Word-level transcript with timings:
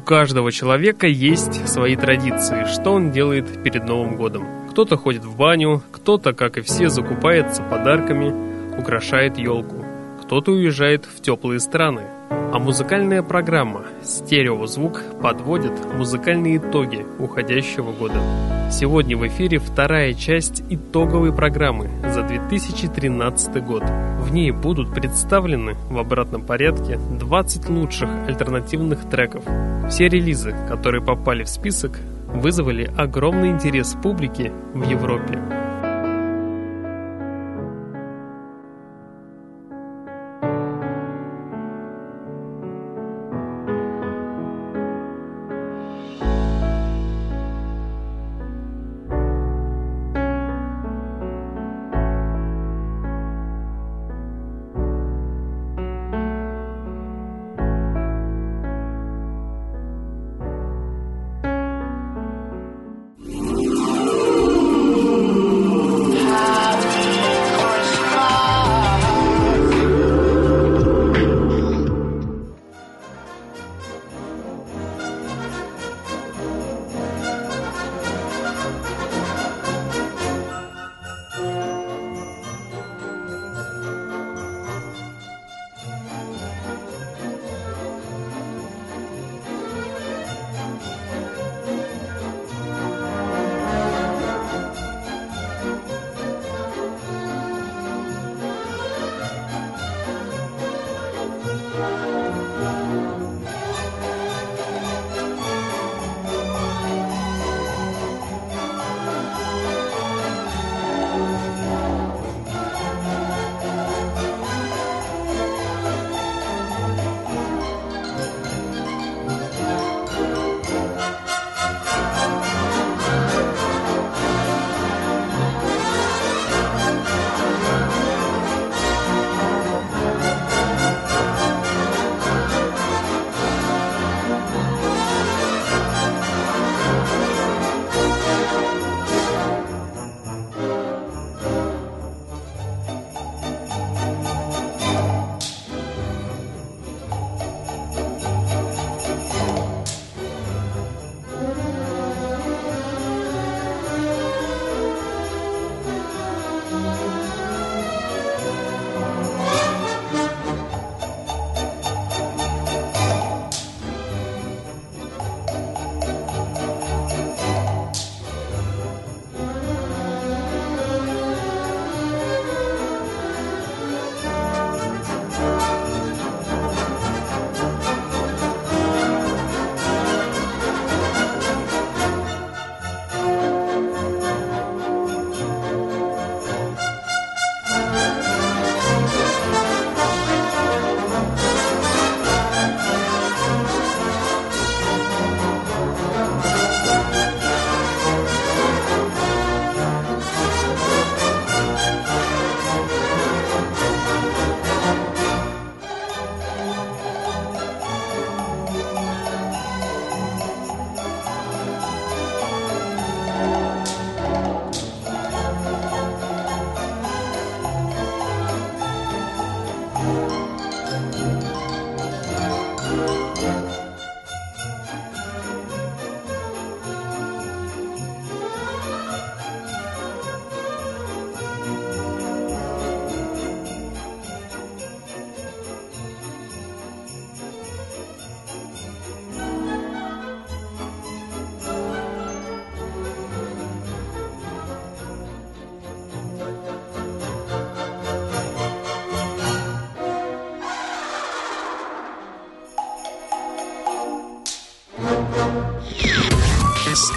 У 0.00 0.02
каждого 0.02 0.50
человека 0.50 1.06
есть 1.06 1.68
свои 1.68 1.94
традиции, 1.94 2.64
что 2.64 2.92
он 2.92 3.10
делает 3.10 3.62
перед 3.62 3.84
Новым 3.84 4.16
годом. 4.16 4.46
Кто-то 4.70 4.96
ходит 4.96 5.26
в 5.26 5.36
баню, 5.36 5.82
кто-то, 5.92 6.32
как 6.32 6.56
и 6.56 6.62
все, 6.62 6.88
закупается 6.88 7.62
подарками, 7.62 8.32
украшает 8.78 9.36
елку. 9.36 9.84
Кто-то 10.22 10.52
уезжает 10.52 11.04
в 11.04 11.20
теплые 11.20 11.60
страны. 11.60 12.00
А 12.52 12.58
музыкальная 12.58 13.22
программа 13.22 13.84
«Стереозвук» 14.02 15.04
подводит 15.22 15.72
музыкальные 15.94 16.56
итоги 16.56 17.06
уходящего 17.20 17.92
года. 17.92 18.20
Сегодня 18.72 19.16
в 19.16 19.24
эфире 19.28 19.58
вторая 19.58 20.14
часть 20.14 20.64
итоговой 20.68 21.32
программы 21.32 21.88
за 22.02 22.24
2013 22.24 23.64
год. 23.64 23.84
В 23.84 24.32
ней 24.32 24.50
будут 24.50 24.92
представлены 24.92 25.76
в 25.88 25.96
обратном 25.96 26.44
порядке 26.44 26.98
20 26.98 27.68
лучших 27.68 28.10
альтернативных 28.26 29.08
треков. 29.08 29.44
Все 29.88 30.08
релизы, 30.08 30.52
которые 30.68 31.04
попали 31.04 31.44
в 31.44 31.48
список, 31.48 32.00
вызвали 32.26 32.90
огромный 32.96 33.50
интерес 33.50 33.96
публики 34.02 34.50
в 34.74 34.88
Европе. 34.90 35.38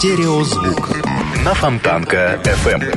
Стереозвук 0.04 0.90
на 1.46 1.54
Фонтанка 1.54 2.38
FM. 2.44 2.94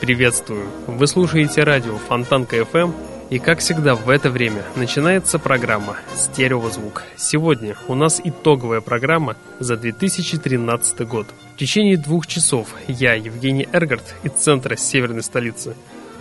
Приветствую! 0.00 0.66
Вы 0.88 1.06
слушаете 1.06 1.62
радио 1.62 1.96
Фонтанка 1.98 2.56
FM 2.56 2.92
и, 3.30 3.38
как 3.38 3.60
всегда, 3.60 3.94
в 3.94 4.10
это 4.10 4.28
время 4.28 4.64
начинается 4.74 5.38
программа 5.38 5.98
«Стереозвук». 6.16 7.04
Сегодня 7.16 7.76
у 7.86 7.94
нас 7.94 8.20
итоговая 8.24 8.80
программа 8.80 9.36
за 9.60 9.76
2013 9.76 11.06
год. 11.06 11.28
В 11.54 11.58
течение 11.58 11.96
двух 11.96 12.26
часов 12.26 12.74
я, 12.88 13.14
Евгений 13.14 13.68
Эргард, 13.72 14.16
из 14.24 14.32
центра 14.32 14.74
северной 14.74 15.22
столицы, 15.22 15.76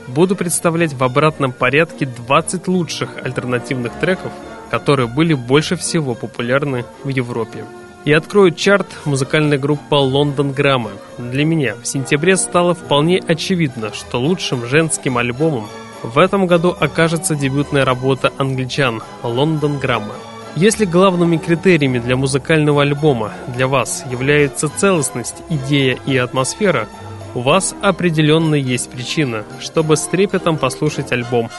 буду 0.08 0.36
представлять 0.36 0.94
в 0.94 1.04
обратном 1.04 1.52
порядке 1.52 2.06
20 2.06 2.68
лучших 2.68 3.18
альтернативных 3.26 3.94
треков, 3.94 4.32
которые 4.70 5.08
были 5.08 5.34
больше 5.34 5.76
всего 5.78 6.14
популярны 6.14 6.86
в 7.04 7.10
Европе. 7.10 7.66
И 8.04 8.12
открою 8.14 8.52
чарт 8.52 8.88
музыкальная 9.06 9.60
группа 9.60 9.96
Лондон 9.96 10.54
Грамма. 10.54 10.90
Для 11.20 11.46
меня 11.46 11.76
в 11.76 11.86
сентябре 11.86 12.36
стало 12.36 12.74
вполне 12.74 13.20
очевидно, 13.20 13.94
что 13.94 14.20
лучшим 14.20 14.66
женским 14.66 15.20
альбомом 15.20 15.68
в 16.02 16.18
этом 16.18 16.48
году 16.48 16.76
окажется 16.80 17.36
дебютная 17.36 17.86
работа 17.86 18.34
англичан 18.40 19.04
«Лондон 19.22 19.78
Грамма». 19.78 20.16
Если 20.56 20.86
главными 20.86 21.38
критериями 21.38 22.00
для 22.00 22.18
музыкального 22.18 22.82
альбома 22.82 23.34
для 23.56 23.68
вас 23.68 24.04
является 24.10 24.68
целостность, 24.68 25.36
идея 25.50 25.98
и 26.08 26.18
атмосфера, 26.18 26.88
у 27.36 27.42
вас 27.42 27.76
определенно 27.82 28.56
есть 28.56 28.90
причина, 28.90 29.46
чтобы 29.62 29.96
с 29.96 30.08
трепетом 30.08 30.58
послушать 30.58 31.12
альбом 31.12 31.52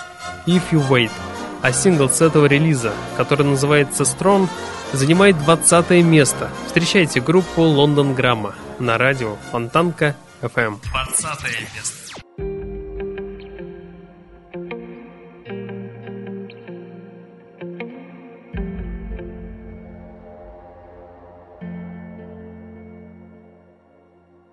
«If 0.46 0.62
You 0.72 0.82
Wait», 0.90 1.10
а 1.62 1.73
сингл 1.73 2.11
с 2.11 2.20
этого 2.20 2.47
релиза, 2.47 2.93
который 3.17 3.47
называется 3.47 4.03
«Strong», 4.03 4.49
занимает 4.93 5.38
20 5.38 5.91
место. 6.05 6.50
Встречайте 6.67 7.20
группу 7.20 7.62
«Лондон 7.62 8.14
Грамма» 8.14 8.55
на 8.79 8.99
радио 8.99 9.37
Фонтанка 9.50 10.17
FM. 10.43 10.79
20 10.91 11.25
место. 11.75 12.03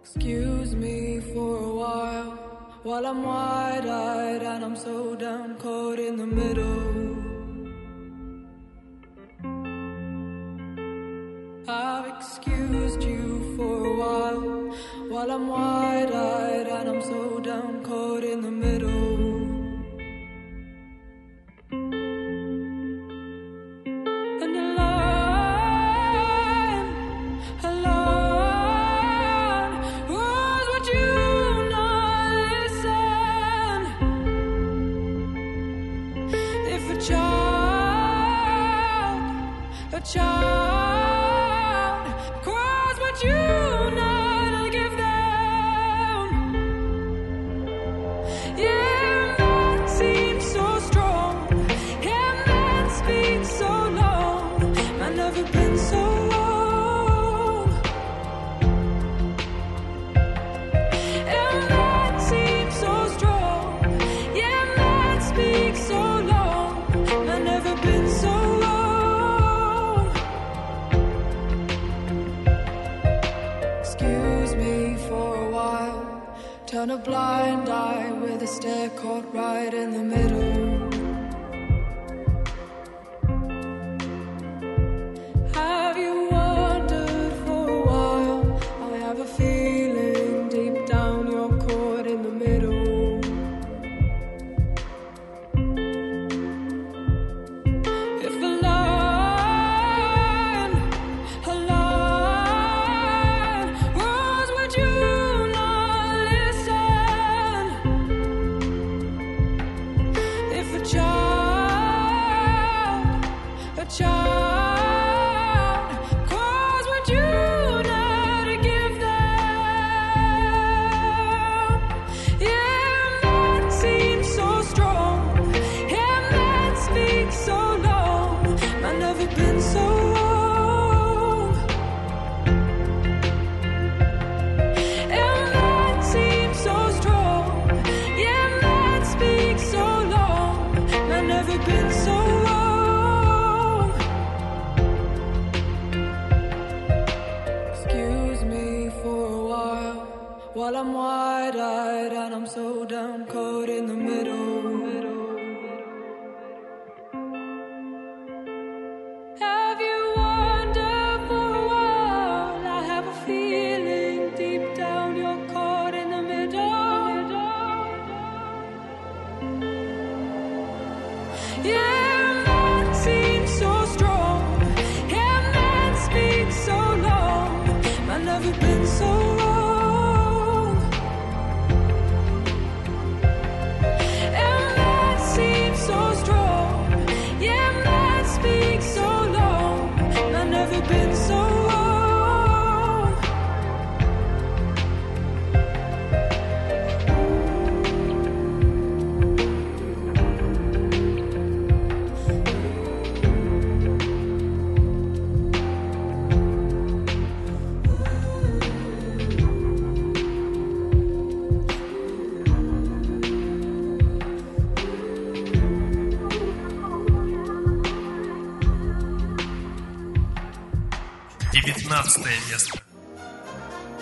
Excuse 0.03 0.73
me 0.73 1.21
for 1.33 1.57
a 1.57 1.73
while 1.75 2.38
while 2.89 3.05
I'm 3.05 3.21
wide 3.21 3.85
eyed 3.85 4.41
and 4.41 4.65
I'm 4.65 4.75
so 4.75 5.13
down 5.15 5.57
caught 5.57 5.99
in 5.99 6.17
the 6.17 6.25
middle. 6.25 7.19
I've 11.67 12.07
excused 12.15 13.03
you 13.03 13.53
for 13.55 13.85
a 13.85 13.95
while 13.95 14.41
while 15.11 15.29
I'm 15.29 15.47
wide 15.47 16.11
eyed 16.11 16.67
and 16.67 16.89
I'm 16.89 17.01
so 17.03 17.39
down 17.39 17.83
caught 17.83 18.23
in 18.23 18.41
the 18.41 18.49
middle. 18.49 19.38
charge. 40.13 40.68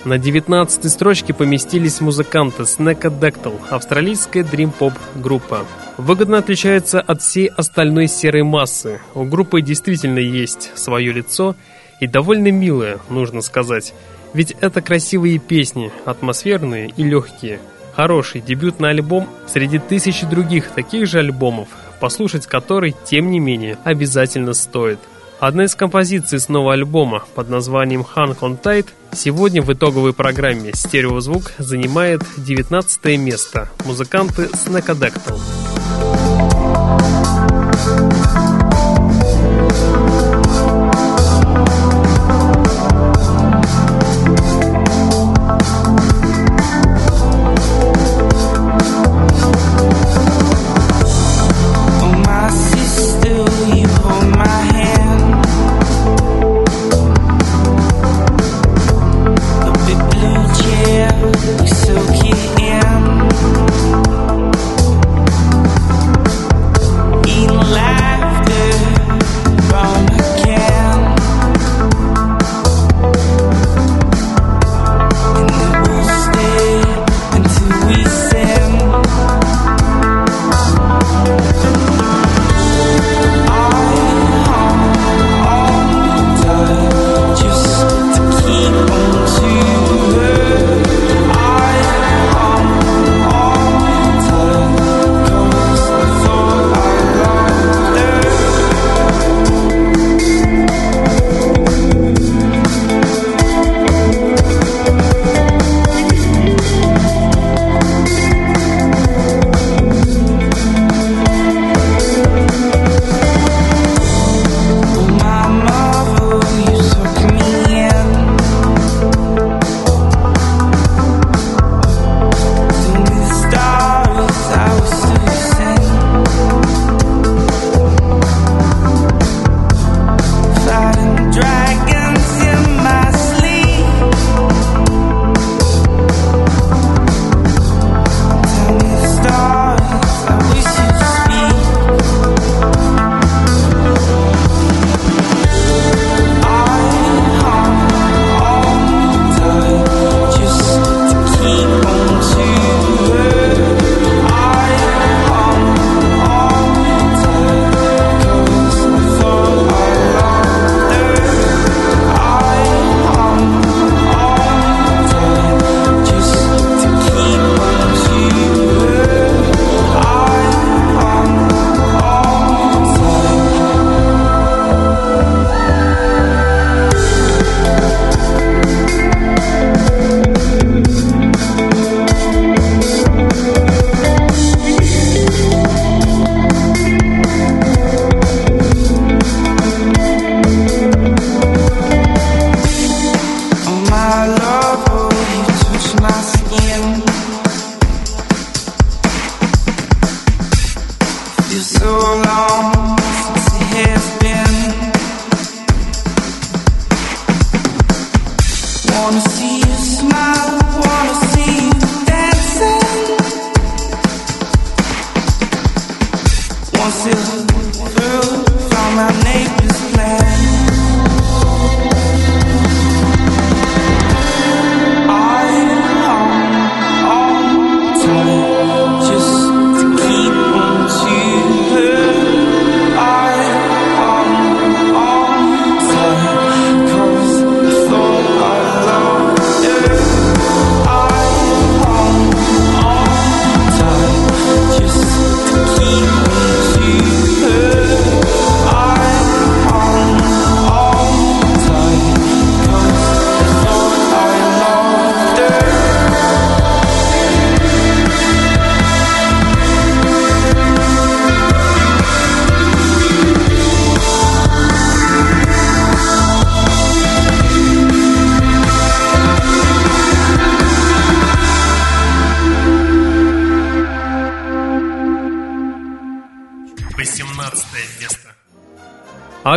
На 0.08 0.18
19 0.18 0.90
строчке 0.90 1.34
поместились 1.34 2.00
музыканты 2.00 2.64
Snacka 2.64 3.54
австралийская 3.70 4.42
дрим-поп 4.42 4.94
группа. 5.16 5.66
Выгодно 5.98 6.38
отличается 6.38 7.02
от 7.02 7.22
всей 7.22 7.48
остальной 7.48 8.08
серой 8.08 8.44
массы. 8.44 9.02
У 9.16 9.26
группы 9.26 9.62
действительно 9.62 10.20
есть 10.20 10.72
свое 10.76 11.12
лицо 11.12 11.58
и 12.00 12.08
довольно 12.08 12.54
милое, 12.54 13.00
нужно 13.10 13.42
сказать. 13.42 13.94
Ведь 14.34 14.56
это 14.62 14.82
красивые 14.82 15.40
песни, 15.40 15.92
атмосферные 16.06 16.94
и 16.96 17.04
легкие. 17.04 17.60
Хороший 17.94 18.40
дебютный 18.40 18.92
альбом 18.92 19.28
среди 19.46 19.78
тысячи 19.78 20.26
других 20.26 20.70
таких 20.70 21.06
же 21.08 21.20
альбомов, 21.20 21.68
послушать 22.00 22.48
который, 22.48 22.96
тем 23.04 23.30
не 23.30 23.42
менее, 23.42 23.78
обязательно 23.84 24.54
стоит. 24.54 25.00
Одна 25.40 25.66
из 25.66 25.76
композиций 25.76 26.40
с 26.40 26.50
нового 26.50 26.74
альбома 26.74 27.24
под 27.36 27.50
названием 27.50 28.02
«Hang 28.02 28.36
on 28.40 28.60
Tight» 28.60 28.88
сегодня 29.12 29.62
в 29.62 29.72
итоговой 29.72 30.14
программе 30.14 30.72
«Стереозвук» 30.74 31.52
занимает 31.60 32.24
19 32.38 33.20
место. 33.20 33.70
Музыканты 33.86 34.46
Snackadactyl. 34.46 35.40
Oh, 37.90 38.27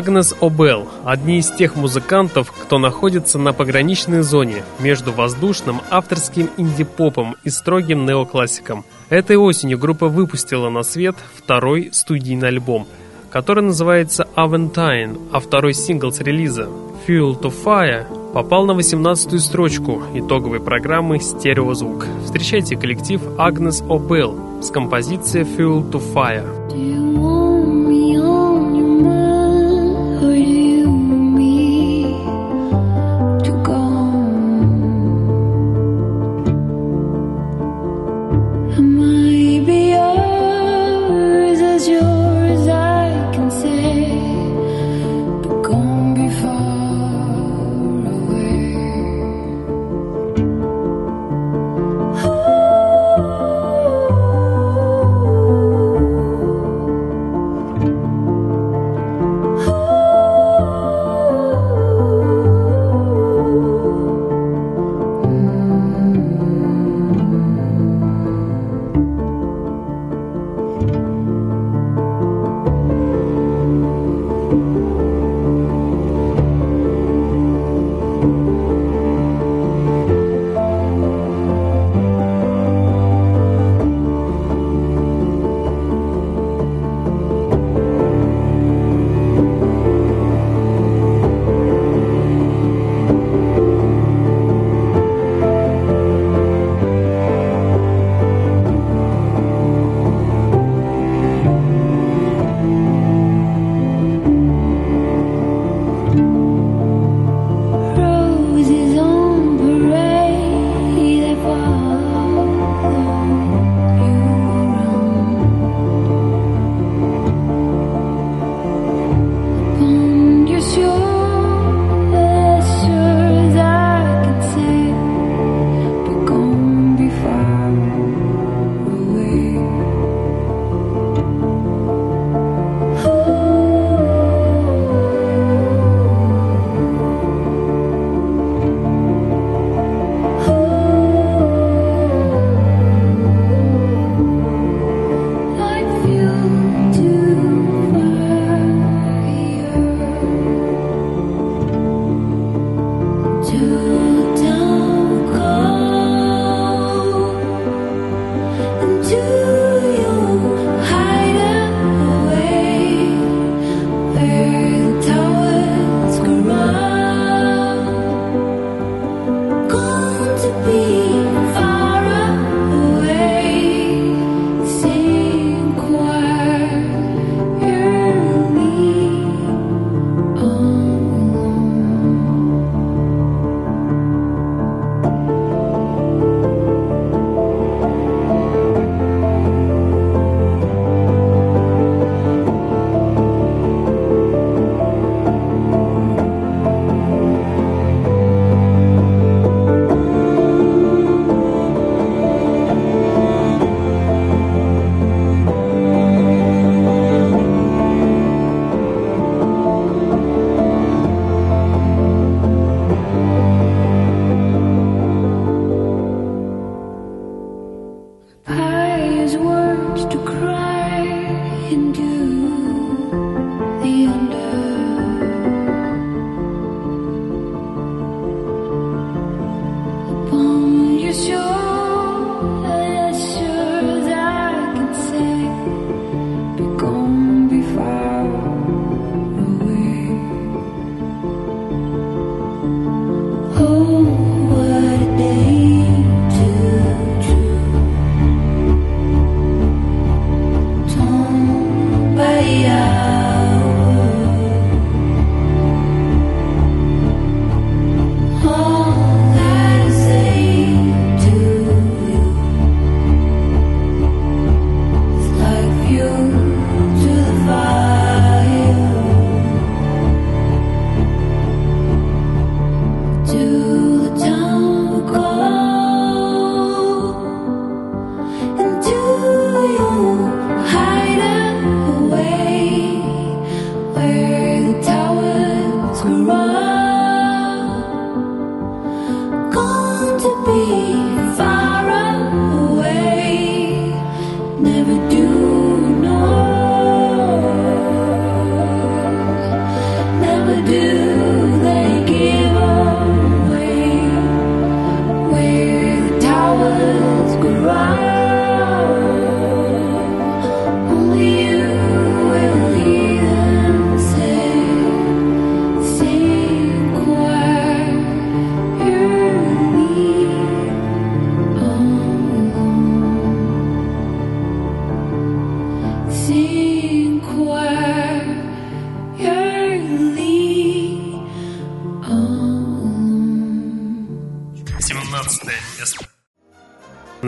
Агнес 0.01 0.35
Обел– 0.41 0.89
одни 1.05 1.41
из 1.41 1.51
тех 1.51 1.77
музыкантов, 1.77 2.51
кто 2.53 2.79
находится 2.79 3.39
на 3.39 3.53
пограничной 3.53 4.23
зоне 4.23 4.63
между 4.79 5.13
воздушным 5.13 5.83
авторским 5.91 6.49
инди-попом 6.57 7.37
и 7.45 7.51
строгим 7.51 8.07
неоклассиком. 8.07 8.87
Этой 9.11 9.37
осенью 9.37 9.79
группа 9.79 10.09
выпустила 10.09 10.71
на 10.71 10.85
свет 10.85 11.17
второй 11.37 11.91
студийный 11.93 12.49
альбом, 12.49 12.89
который 13.29 13.63
называется 13.63 14.27
Aventine, 14.37 15.21
а 15.33 15.39
второй 15.39 15.75
сингл 15.75 16.11
с 16.11 16.21
релиза 16.21 16.67
Fuel 17.07 17.39
to 17.39 17.53
Fire 17.63 18.07
Попал 18.33 18.65
на 18.65 18.73
18-ю 18.73 19.39
строчку 19.39 20.03
итоговой 20.15 20.61
программы 20.61 21.19
«Стереозвук». 21.19 22.07
Встречайте 22.25 22.77
коллектив 22.77 23.21
Агнес 23.37 23.83
Обел 23.83 24.63
с 24.63 24.71
композицией 24.71 25.45
«Fuel 25.45 25.91
to 25.91 26.01
Fire». 26.15 27.40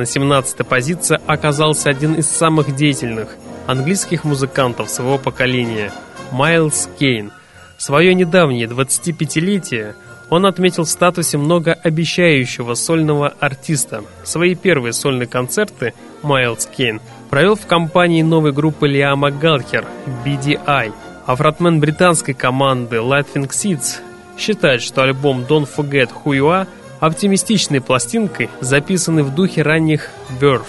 На 0.03 0.05
17-й 0.05 0.65
позиции 0.65 1.21
оказался 1.29 1.89
один 1.89 2.15
из 2.15 2.29
самых 2.29 2.75
деятельных 2.75 3.37
английских 3.69 4.25
музыкантов 4.25 4.91
своего 4.91 5.17
поколения– 5.17 5.93
Майлз 6.33 6.89
Кейн. 6.99 7.31
Свое 7.79 8.13
недавнее 8.13 8.67
25-летие 8.67 9.95
он 10.29 10.45
отметил 10.45 10.83
в 10.83 10.89
статусе 10.89 11.39
многообещающего 11.39 12.75
сольного 12.75 13.29
артиста. 13.29 14.03
Свои 14.25 14.57
первые 14.57 14.93
сольные 14.93 15.29
концерты 15.29 15.95
Майлз 16.25 16.67
Кейн 16.67 17.01
провел 17.31 17.55
в 17.55 17.65
компании 17.69 18.23
новой 18.23 18.51
группы 18.51 18.89
Лиама 18.89 19.31
Галхер 19.31 19.85
BDI, 20.25 20.93
а 21.27 21.37
фронтмен 21.37 21.79
британской 21.79 22.35
команды 22.35 22.97
Lightning 22.97 23.49
Seeds 23.49 24.01
считает, 24.37 24.83
что 24.83 25.03
альбом 25.05 25.47
Don't 25.49 25.69
Forget 25.73 26.11
Who 26.25 26.37
You 26.37 26.47
Are 26.49 26.67
оптимистичной 27.03 27.81
пластинкой, 27.81 28.49
записанной 28.61 29.25
в 29.25 29.35
духе 29.35 29.63
ранних 29.63 30.11
Birth, 30.41 30.69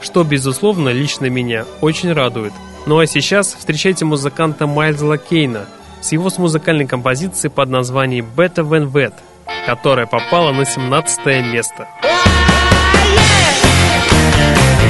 что, 0.00 0.24
безусловно, 0.24 0.88
лично 0.88 1.26
меня 1.26 1.66
очень 1.82 2.10
радует. 2.10 2.54
Ну 2.86 2.98
а 2.98 3.06
сейчас 3.06 3.54
встречайте 3.54 4.06
музыканта 4.06 4.66
Майлза 4.66 5.18
Кейна 5.18 5.66
с 6.00 6.12
его 6.12 6.30
с 6.30 6.38
музыкальной 6.38 6.86
композицией 6.86 7.50
под 7.50 7.68
названием 7.68 8.26
Better 8.34 8.66
Than 8.66 8.90
That, 8.90 9.12
которая 9.66 10.06
попала 10.06 10.52
на 10.52 10.64
17 10.64 11.26
место. 11.52 11.86
Mr. 13.12 14.83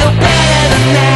you're 0.00 0.12
better 0.12 0.74
than 0.74 0.94
that. 0.94 1.09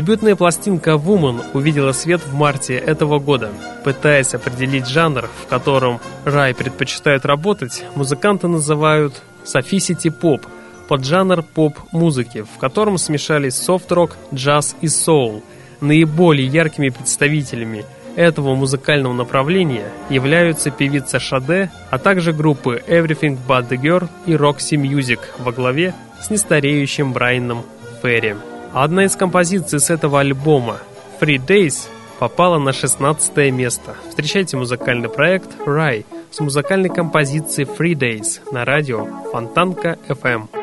Дебютная 0.00 0.34
пластинка 0.34 0.92
Woman 0.92 1.42
увидела 1.52 1.92
свет 1.92 2.22
в 2.24 2.32
марте 2.32 2.74
этого 2.74 3.18
года. 3.18 3.50
Пытаясь 3.84 4.32
определить 4.32 4.88
жанр, 4.88 5.28
в 5.42 5.46
котором 5.46 6.00
Рай 6.24 6.54
предпочитают 6.54 7.26
работать, 7.26 7.84
музыканты 7.96 8.48
называют 8.48 9.20
софисити 9.44 10.08
поп, 10.08 10.46
поджанр 10.88 11.42
поп-музыки, 11.42 12.46
в 12.56 12.58
котором 12.58 12.96
смешались 12.96 13.56
софт-рок, 13.56 14.16
джаз 14.32 14.74
и 14.80 14.88
соул. 14.88 15.42
Наиболее 15.82 16.48
яркими 16.48 16.88
представителями 16.88 17.84
этого 18.16 18.54
музыкального 18.54 19.12
направления 19.12 19.92
являются 20.08 20.70
певица 20.70 21.20
Шаде, 21.20 21.70
а 21.90 21.98
также 21.98 22.32
группы 22.32 22.82
Everything 22.88 23.36
But 23.46 23.68
The 23.68 23.78
Girl 23.78 24.08
и 24.24 24.32
Roxy 24.32 24.80
Music 24.80 25.20
во 25.36 25.52
главе 25.52 25.92
с 26.22 26.30
нестареющим 26.30 27.12
Брайаном 27.12 27.64
Ферри. 28.02 28.36
Одна 28.72 29.04
из 29.04 29.16
композиций 29.16 29.80
с 29.80 29.90
этого 29.90 30.20
альбома, 30.20 30.78
Free 31.20 31.44
Days, 31.44 31.88
попала 32.20 32.58
на 32.58 32.72
16 32.72 33.52
место. 33.52 33.96
Встречайте 34.08 34.56
музыкальный 34.56 35.08
проект 35.08 35.48
«Рай» 35.66 36.06
с 36.30 36.38
музыкальной 36.38 36.88
композицией 36.88 37.68
Free 37.68 37.94
Days 37.94 38.40
на 38.52 38.64
радио 38.64 39.06
Фонтанка 39.32 39.98
FM. 40.06 40.59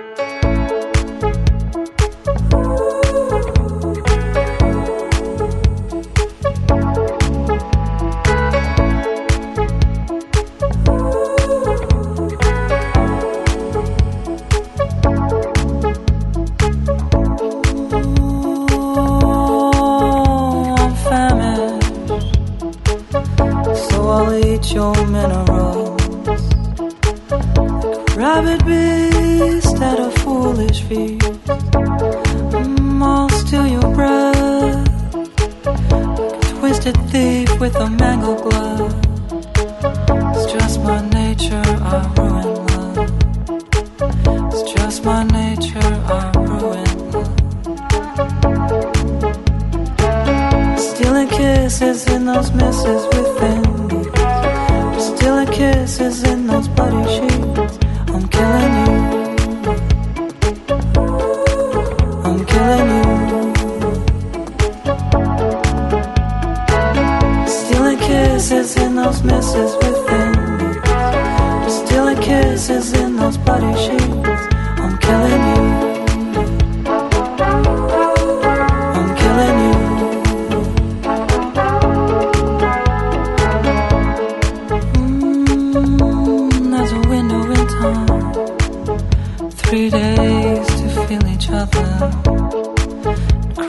three 89.67 89.89
days 89.89 90.67
to 90.67 91.08
feel 91.08 91.27
each 91.27 91.49
other, 91.51 92.12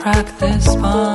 crack 0.01 0.25
this 0.39 0.75
bond. 0.75 1.08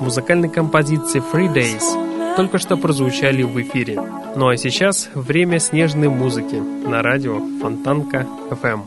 музыкальной 0.00 0.48
композиции 0.48 1.22
Free 1.32 1.52
Days 1.52 2.36
только 2.36 2.58
что 2.58 2.76
прозвучали 2.76 3.42
в 3.42 3.60
эфире. 3.60 4.00
Ну 4.36 4.48
а 4.48 4.56
сейчас 4.56 5.08
время 5.14 5.58
снежной 5.58 6.08
музыки 6.08 6.54
на 6.54 7.02
радио 7.02 7.40
Фонтанка 7.60 8.26
FM. 8.50 8.82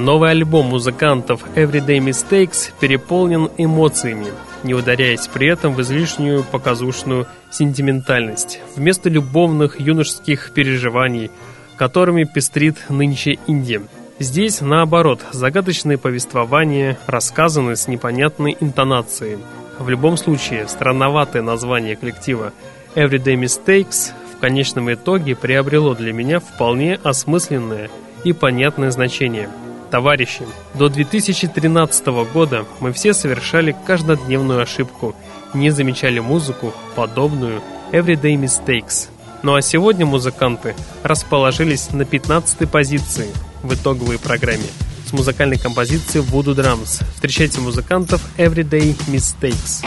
Новый 0.00 0.30
альбом 0.30 0.68
музыкантов 0.68 1.44
Everyday 1.56 1.98
Mistakes 1.98 2.72
переполнен 2.80 3.50
эмоциями, 3.58 4.28
не 4.62 4.72
ударяясь 4.72 5.26
при 5.26 5.48
этом 5.48 5.74
в 5.74 5.82
излишнюю 5.82 6.42
показушную 6.42 7.26
сентиментальность. 7.50 8.60
Вместо 8.76 9.10
любовных 9.10 9.78
юношеских 9.78 10.52
переживаний, 10.54 11.30
которыми 11.76 12.24
пестрит 12.24 12.78
нынче 12.88 13.38
Индия. 13.46 13.82
Здесь, 14.18 14.62
наоборот, 14.62 15.20
загадочные 15.32 15.98
повествования 15.98 16.98
рассказаны 17.06 17.76
с 17.76 17.86
непонятной 17.86 18.56
интонацией. 18.58 19.36
В 19.78 19.90
любом 19.90 20.16
случае, 20.16 20.66
странноватое 20.66 21.42
название 21.42 21.96
коллектива 21.96 22.54
Everyday 22.94 23.36
Mistakes 23.36 24.12
в 24.34 24.40
конечном 24.40 24.90
итоге 24.90 25.36
приобрело 25.36 25.94
для 25.94 26.14
меня 26.14 26.40
вполне 26.40 26.98
осмысленное 27.02 27.90
и 28.24 28.32
понятное 28.32 28.90
значение– 28.90 29.50
Товарищи, 29.90 30.46
до 30.74 30.88
2013 30.88 32.06
года 32.32 32.64
мы 32.78 32.92
все 32.92 33.12
совершали 33.12 33.74
каждодневную 33.86 34.62
ошибку, 34.62 35.16
не 35.52 35.70
замечали 35.70 36.20
музыку, 36.20 36.72
подобную 36.94 37.60
Everyday 37.90 38.36
Mistakes. 38.36 39.08
Ну 39.42 39.56
а 39.56 39.62
сегодня 39.62 40.06
музыканты 40.06 40.76
расположились 41.02 41.90
на 41.90 42.04
15 42.04 42.70
позиции 42.70 43.26
в 43.62 43.74
итоговой 43.74 44.20
программе 44.20 44.68
с 45.04 45.12
музыкальной 45.12 45.58
композицией 45.58 46.24
Voodoo 46.24 46.54
Drums. 46.54 47.02
Встречайте 47.14 47.60
музыкантов 47.60 48.22
Everyday 48.38 48.96
Mistakes. 49.08 49.84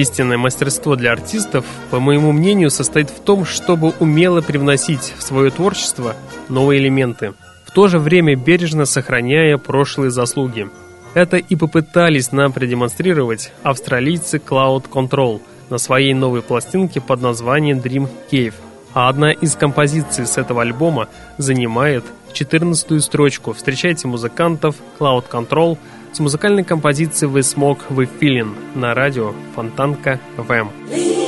Истинное 0.00 0.38
мастерство 0.38 0.96
для 0.96 1.12
артистов, 1.12 1.66
по 1.90 2.00
моему 2.00 2.32
мнению, 2.32 2.70
состоит 2.70 3.10
в 3.10 3.20
том, 3.20 3.44
чтобы 3.44 3.92
умело 4.00 4.40
привносить 4.40 5.12
в 5.18 5.22
свое 5.22 5.50
творчество 5.50 6.16
новые 6.48 6.80
элементы, 6.80 7.34
в 7.66 7.70
то 7.72 7.86
же 7.86 7.98
время 7.98 8.34
бережно 8.34 8.86
сохраняя 8.86 9.58
прошлые 9.58 10.10
заслуги. 10.10 10.70
Это 11.12 11.36
и 11.36 11.54
попытались 11.54 12.32
нам 12.32 12.50
продемонстрировать 12.50 13.52
австралийцы 13.62 14.38
Cloud 14.38 14.88
Control 14.88 15.42
на 15.68 15.76
своей 15.76 16.14
новой 16.14 16.40
пластинке 16.40 17.02
под 17.02 17.20
названием 17.20 17.80
Dream 17.80 18.08
Cave, 18.32 18.54
а 18.94 19.10
одна 19.10 19.32
из 19.32 19.54
композиций 19.54 20.26
с 20.26 20.38
этого 20.38 20.62
альбома 20.62 21.08
занимает 21.36 22.06
14 22.32 23.04
строчку. 23.04 23.52
Встречайте 23.52 24.08
музыкантов 24.08 24.76
Cloud 24.98 25.26
Control 25.30 25.76
с 26.12 26.18
музыкальной 26.18 26.64
композицией 26.64 27.32
«We 27.32 27.40
Smoke, 27.40 27.82
We 27.90 28.08
Feeling» 28.20 28.54
на 28.74 28.94
радио 28.94 29.32
Фонтанка 29.54 30.20
ВМ. 30.36 31.19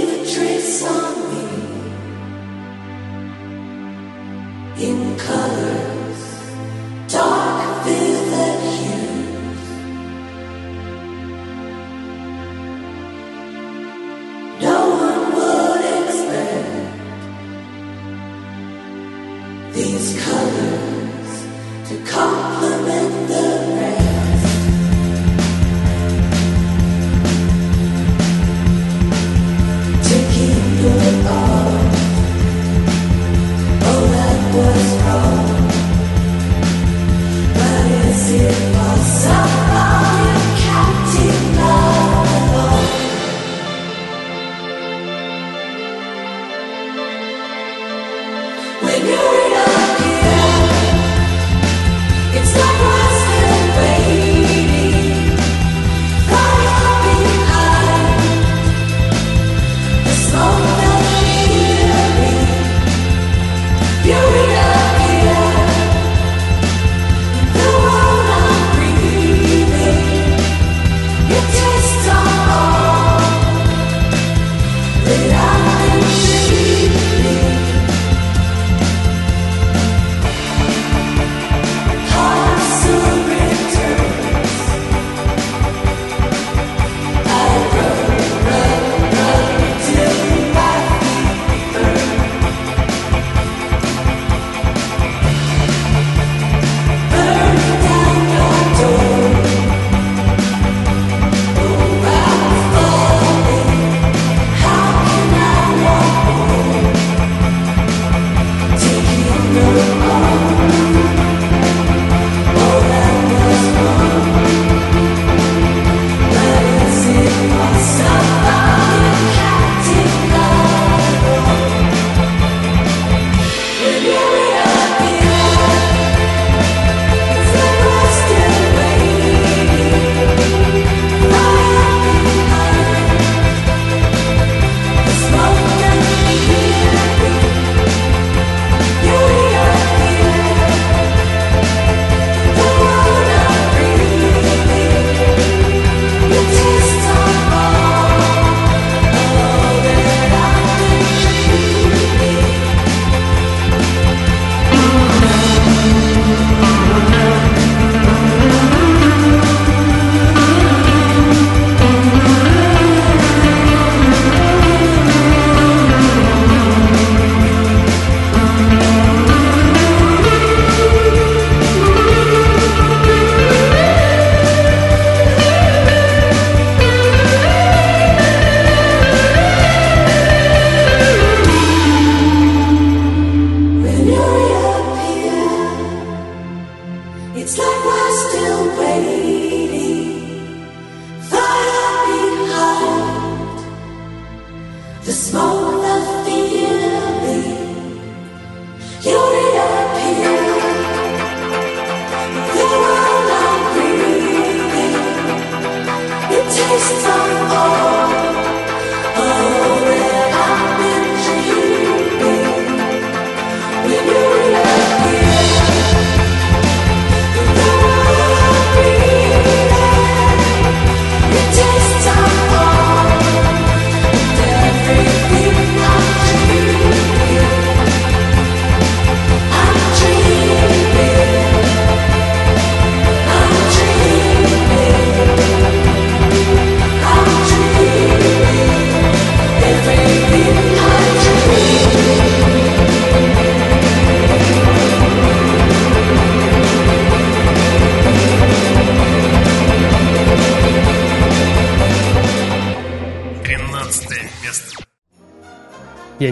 me 199.33 199.62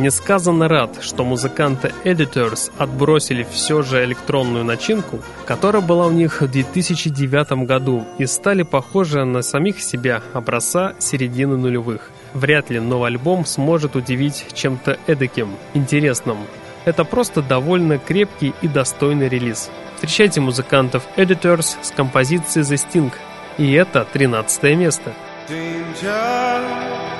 несказанно 0.00 0.68
рад, 0.68 0.98
что 1.02 1.24
музыканты 1.24 1.92
Editors 2.04 2.72
отбросили 2.78 3.46
все 3.50 3.82
же 3.82 4.04
электронную 4.04 4.64
начинку, 4.64 5.20
которая 5.46 5.82
была 5.82 6.06
у 6.06 6.10
них 6.10 6.40
в 6.40 6.48
2009 6.48 7.66
году, 7.66 8.04
и 8.18 8.26
стали 8.26 8.62
похожи 8.62 9.24
на 9.24 9.42
самих 9.42 9.80
себя 9.80 10.22
образца 10.32 10.94
середины 10.98 11.56
нулевых. 11.56 12.10
Вряд 12.34 12.70
ли 12.70 12.80
новый 12.80 13.08
альбом 13.08 13.44
сможет 13.44 13.96
удивить 13.96 14.46
чем-то 14.54 14.98
эдаким, 15.06 15.56
интересным. 15.74 16.38
Это 16.84 17.04
просто 17.04 17.42
довольно 17.42 17.98
крепкий 17.98 18.54
и 18.62 18.68
достойный 18.68 19.28
релиз. 19.28 19.70
Встречайте 19.96 20.40
музыкантов 20.40 21.02
Editors 21.16 21.76
с 21.82 21.90
композицией 21.90 22.64
The 22.64 22.76
Sting, 22.76 23.12
и 23.58 23.72
это 23.72 24.06
13 24.10 24.76
место. 24.76 25.12
Danger 25.48 27.19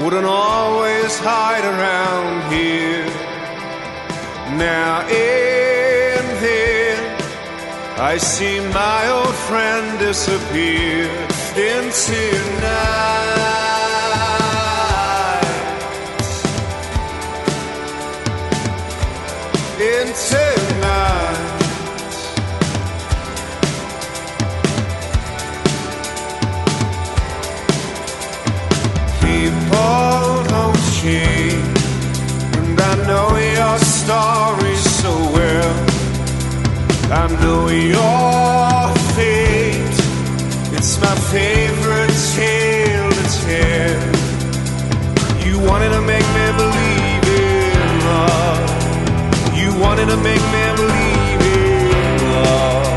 wouldn't 0.00 0.24
always 0.24 1.18
hide 1.18 1.64
around 1.64 2.50
here. 2.50 3.04
Now 4.56 5.06
in 5.06 6.24
here, 6.40 7.16
I 7.98 8.16
see 8.16 8.60
my 8.60 9.08
old 9.10 9.34
friend 9.34 9.98
disappear 9.98 11.10
into 11.54 12.22
night. 12.62 13.50
Into 19.78 20.80
night. 20.80 21.49
People 29.40 30.44
don't 30.52 30.80
change, 31.00 31.80
and 32.58 32.78
I 32.78 32.94
know 33.08 33.28
your 33.56 33.78
story 33.78 34.74
so 34.76 35.12
well. 35.32 35.76
I 37.10 37.24
know 37.40 37.68
your 37.96 38.94
fate. 39.16 39.96
It's 40.76 41.00
my 41.00 41.14
favorite 41.32 42.16
tale 42.36 43.10
to 43.18 43.24
tell. 43.46 44.02
You 45.46 45.58
wanted 45.70 45.90
to 45.96 46.02
make 46.02 46.26
me 46.36 46.46
believe 46.62 47.24
in 47.40 47.88
love. 48.10 48.68
You 49.56 49.68
wanted 49.80 50.08
to 50.12 50.18
make 50.18 50.44
me 50.54 50.64
believe 50.80 51.40
in 51.56 52.16
love. 52.36 52.88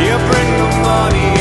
You 0.00 0.14
bring 0.30 0.50
the 0.62 0.70
money 0.88 1.39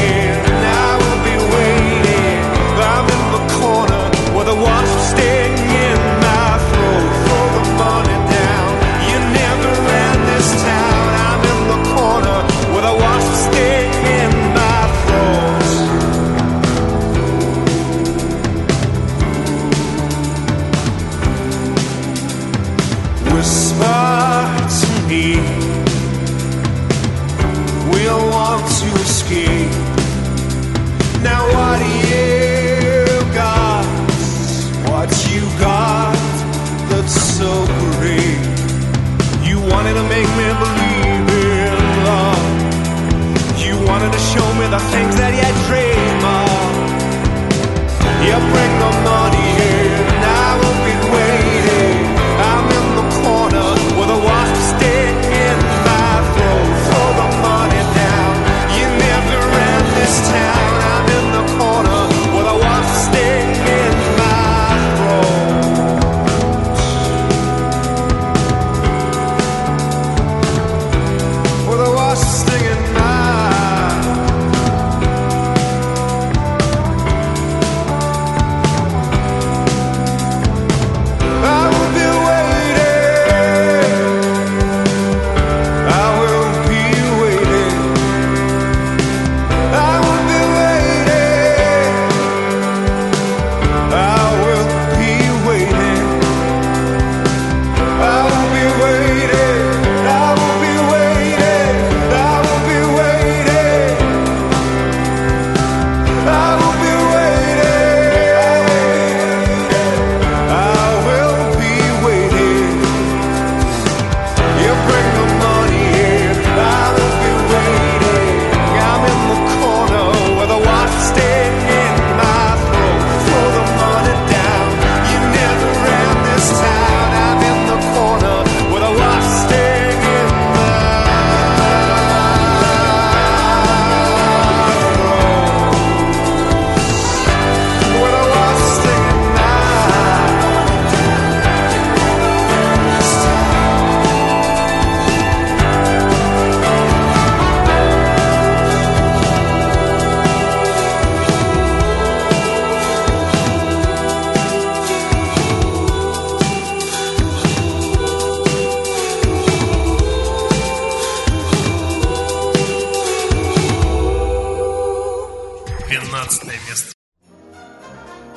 things 44.92 45.16
that 45.18 45.34
you 45.34 45.68
dream. 45.68 45.99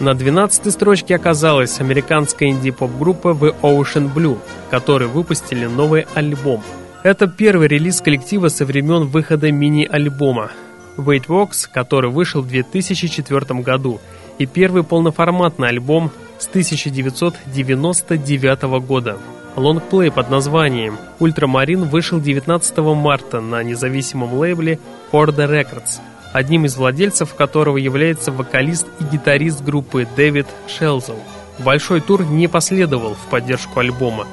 На 0.03 0.15
12 0.15 0.73
строчке 0.73 1.15
оказалась 1.15 1.81
американская 1.81 2.49
инди-поп-группа 2.49 3.29
The 3.29 3.55
Ocean 3.63 4.13
Blue, 4.13 4.41
которые 4.69 5.07
выпустили 5.07 5.67
новый 5.67 6.09
альбом. 6.15 6.65
Это 7.05 7.29
первый 7.29 7.69
релиз 7.69 8.01
коллектива 8.01 8.49
со 8.49 8.67
времен 8.67 9.05
выхода 9.05 9.53
мини-альбома 9.53 10.51
Wait 10.97 11.29
Walks, 11.29 11.69
который 11.73 12.11
вышел 12.11 12.43
в 12.43 12.49
2004 12.49 13.61
году, 13.61 14.01
и 14.39 14.47
первый 14.47 14.83
полноформатный 14.83 15.69
альбом 15.69 16.11
с 16.37 16.49
1999 16.49 18.63
года. 18.85 19.19
Лонгплей 19.55 20.11
под 20.11 20.31
названием 20.31 20.99
«Ультрамарин» 21.21 21.85
вышел 21.85 22.19
19 22.19 22.77
марта 22.79 23.41
на 23.41 23.63
независимом 23.63 24.35
лейбле 24.35 24.81
Order 25.13 25.49
Records, 25.49 26.01
одним 26.33 26.64
из 26.64 26.76
владельцев 26.76 27.35
которого 27.35 27.76
является 27.76 28.33
вокалист 28.33 28.87
и 29.01 29.05
гитарист 29.05 29.62
группы 29.62 30.07
Дэвид 30.16 30.47
Шелзел. 30.66 31.18
Большой 31.59 32.01
тур 32.01 32.24
не 32.24 32.49
последовал 32.49 33.14
в 33.14 33.30
поддержку 33.30 33.80
альбома, 33.80 34.26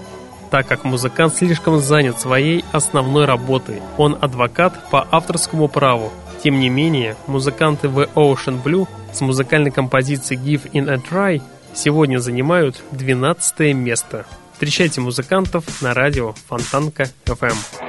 так 0.50 0.68
как 0.68 0.84
музыкант 0.84 1.36
слишком 1.36 1.80
занят 1.80 2.20
своей 2.20 2.64
основной 2.72 3.26
работой. 3.26 3.82
Он 3.98 4.18
адвокат 4.20 4.90
по 4.90 5.08
авторскому 5.12 5.68
праву. 5.68 6.12
Тем 6.44 6.60
не 6.60 6.70
менее, 6.70 7.16
музыканты 7.28 7.88
The 7.88 8.10
Ocean 8.16 8.64
Blue 8.64 8.88
с 9.12 9.22
музыкальной 9.22 9.72
композицией 9.72 10.42
Give 10.42 10.72
In 10.72 10.90
A 10.90 10.96
Try 10.96 11.42
сегодня 11.74 12.20
занимают 12.20 12.82
12 12.92 13.76
место. 13.76 14.26
Встречайте 14.54 15.02
музыкантов 15.02 15.82
на 15.82 15.94
радио 15.94 16.34
Фонтанка 16.48 17.10
FM. 17.26 17.89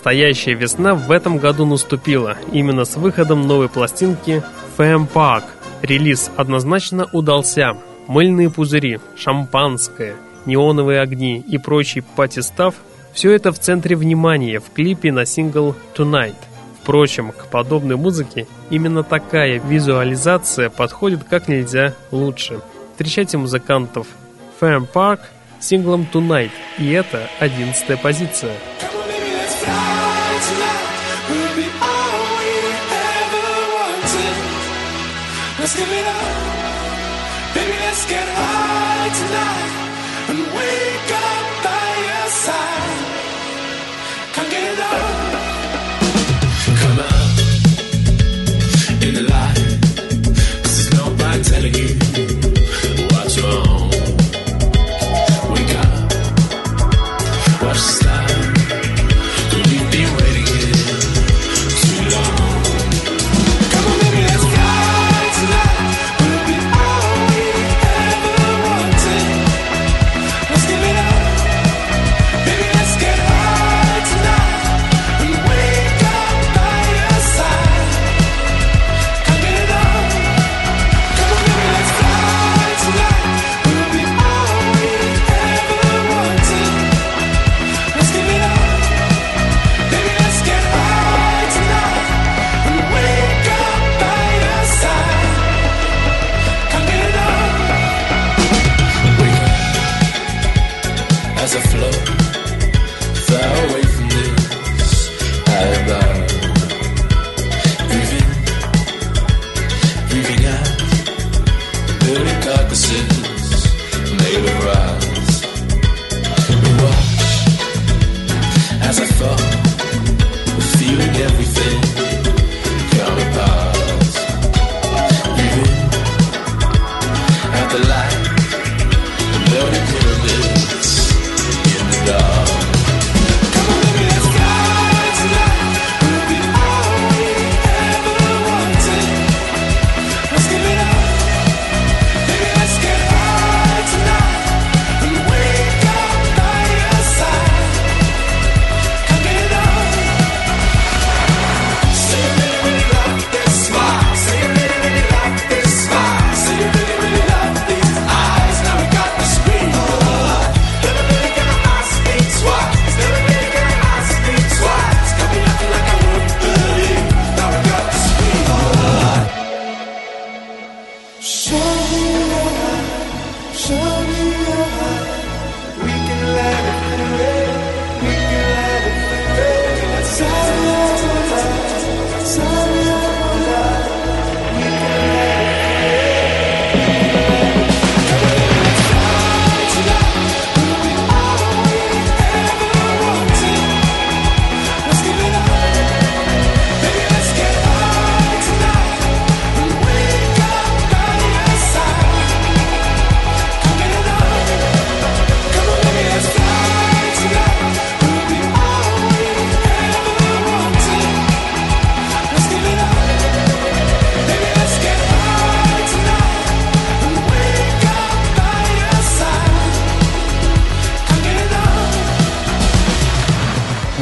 Настоящая 0.00 0.54
весна 0.54 0.94
в 0.94 1.10
этом 1.10 1.36
году 1.36 1.66
наступила, 1.66 2.38
именно 2.52 2.86
с 2.86 2.96
выходом 2.96 3.46
новой 3.46 3.68
пластинки 3.68 4.42
«Fam 4.78 5.06
Park». 5.06 5.42
Релиз 5.82 6.30
однозначно 6.36 7.06
удался. 7.12 7.76
Мыльные 8.06 8.48
пузыри, 8.48 8.98
шампанское, 9.14 10.14
неоновые 10.46 11.02
огни 11.02 11.44
и 11.46 11.58
прочий 11.58 12.00
патистав– 12.00 12.76
все 13.12 13.32
это 13.32 13.52
в 13.52 13.58
центре 13.58 13.94
внимания 13.94 14.58
в 14.58 14.72
клипе 14.72 15.12
на 15.12 15.26
сингл 15.26 15.76
«Tonight». 15.94 16.34
Впрочем, 16.80 17.30
к 17.32 17.48
подобной 17.48 17.96
музыке 17.96 18.46
именно 18.70 19.02
такая 19.02 19.60
визуализация 19.60 20.70
подходит 20.70 21.24
как 21.24 21.46
нельзя 21.46 21.92
лучше. 22.10 22.60
Встречайте 22.92 23.36
музыкантов 23.36 24.06
Fam 24.62 24.88
Park 24.90 25.20
синглом 25.60 26.06
Tonight, 26.10 26.52
и 26.78 26.90
это 26.90 27.28
11 27.38 28.00
позиция. 28.00 28.54
left 30.58 31.30
will 31.30 31.54
be 31.56 31.68
all 31.80 32.20
we 32.38 32.52
ever 33.14 33.48
wanted. 33.74 34.36
Let's 35.58 35.74
give 35.76 35.90
it 35.90 36.06
up, 36.06 37.54
baby. 37.54 37.76
Let's 37.84 38.04
get 38.06 38.26
high 38.28 39.08
tonight. 39.20 39.79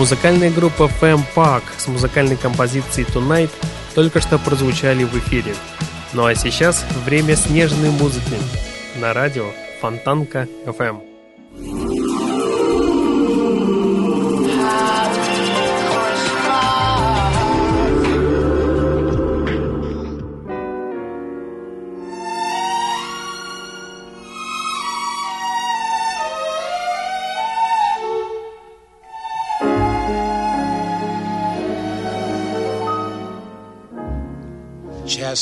Музыкальная 0.09 0.51
группа 0.51 0.91
Fam 1.03 1.21
Park 1.37 1.65
с 1.77 1.87
музыкальной 1.87 2.39
композицией 2.39 3.07
Tonight 3.07 3.51
только 3.95 4.23
что 4.23 4.39
прозвучали 4.39 5.05
в 5.05 5.15
эфире. 5.19 5.55
Ну 6.15 6.25
а 6.25 6.35
сейчас 6.35 6.87
время 7.05 7.37
снежной 7.37 7.91
музыки 7.91 8.39
на 8.97 9.13
радио 9.13 9.45
Фонтанка 9.83 10.49
FM. 10.65 11.08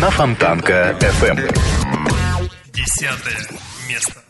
На 0.00 0.10
Фонтанка 0.10 0.96
FM. 1.00 1.56
Десятое 2.72 3.38
место. 3.88 4.20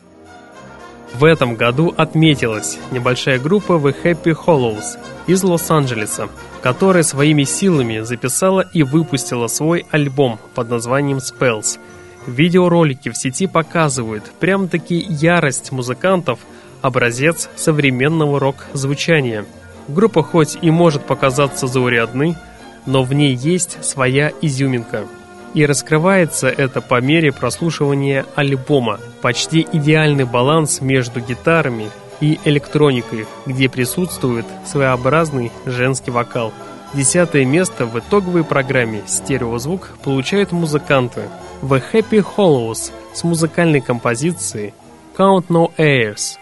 В 1.14 1.24
этом 1.24 1.54
году 1.54 1.94
отметилась 1.96 2.78
небольшая 2.90 3.38
группа 3.38 3.74
The 3.74 3.94
Happy 4.02 4.36
Hollows 4.36 4.98
из 5.26 5.42
Лос-Анджелеса, 5.42 6.28
которая 6.62 7.02
своими 7.02 7.44
силами 7.44 8.00
записала 8.00 8.62
и 8.72 8.82
выпустила 8.82 9.46
свой 9.46 9.86
альбом 9.90 10.38
под 10.54 10.70
названием 10.70 11.18
Spells. 11.18 11.78
Видеоролики 12.26 13.10
в 13.10 13.16
сети 13.16 13.46
показывают 13.46 14.24
прям-таки 14.40 14.96
ярость 15.08 15.72
музыкантов, 15.72 16.40
образец 16.82 17.48
современного 17.56 18.40
рок-звучания. 18.40 19.46
Группа 19.88 20.22
хоть 20.22 20.58
и 20.60 20.70
может 20.70 21.06
показаться 21.06 21.66
заурядной, 21.66 22.34
но 22.86 23.02
в 23.02 23.12
ней 23.12 23.34
есть 23.34 23.82
своя 23.84 24.32
изюминка. 24.42 25.04
И 25.54 25.64
раскрывается 25.64 26.48
это 26.48 26.80
по 26.80 27.00
мере 27.00 27.32
прослушивания 27.32 28.26
альбома. 28.34 28.98
Почти 29.22 29.66
идеальный 29.72 30.24
баланс 30.24 30.80
между 30.80 31.20
гитарами 31.20 31.90
и 32.20 32.40
электроникой, 32.44 33.26
где 33.46 33.68
присутствует 33.68 34.46
своеобразный 34.66 35.52
женский 35.64 36.10
вокал. 36.10 36.52
Десятое 36.92 37.44
место 37.44 37.86
в 37.86 37.98
итоговой 37.98 38.44
программе 38.44 39.02
«Стереозвук» 39.06 39.90
получают 40.02 40.52
музыканты 40.52 41.22
The 41.62 41.82
Happy 41.92 42.24
Hollows 42.36 42.92
с 43.12 43.24
музыкальной 43.24 43.80
композицией 43.80 44.74
Count 45.16 45.46
No 45.48 45.70
Airs. 45.76 46.36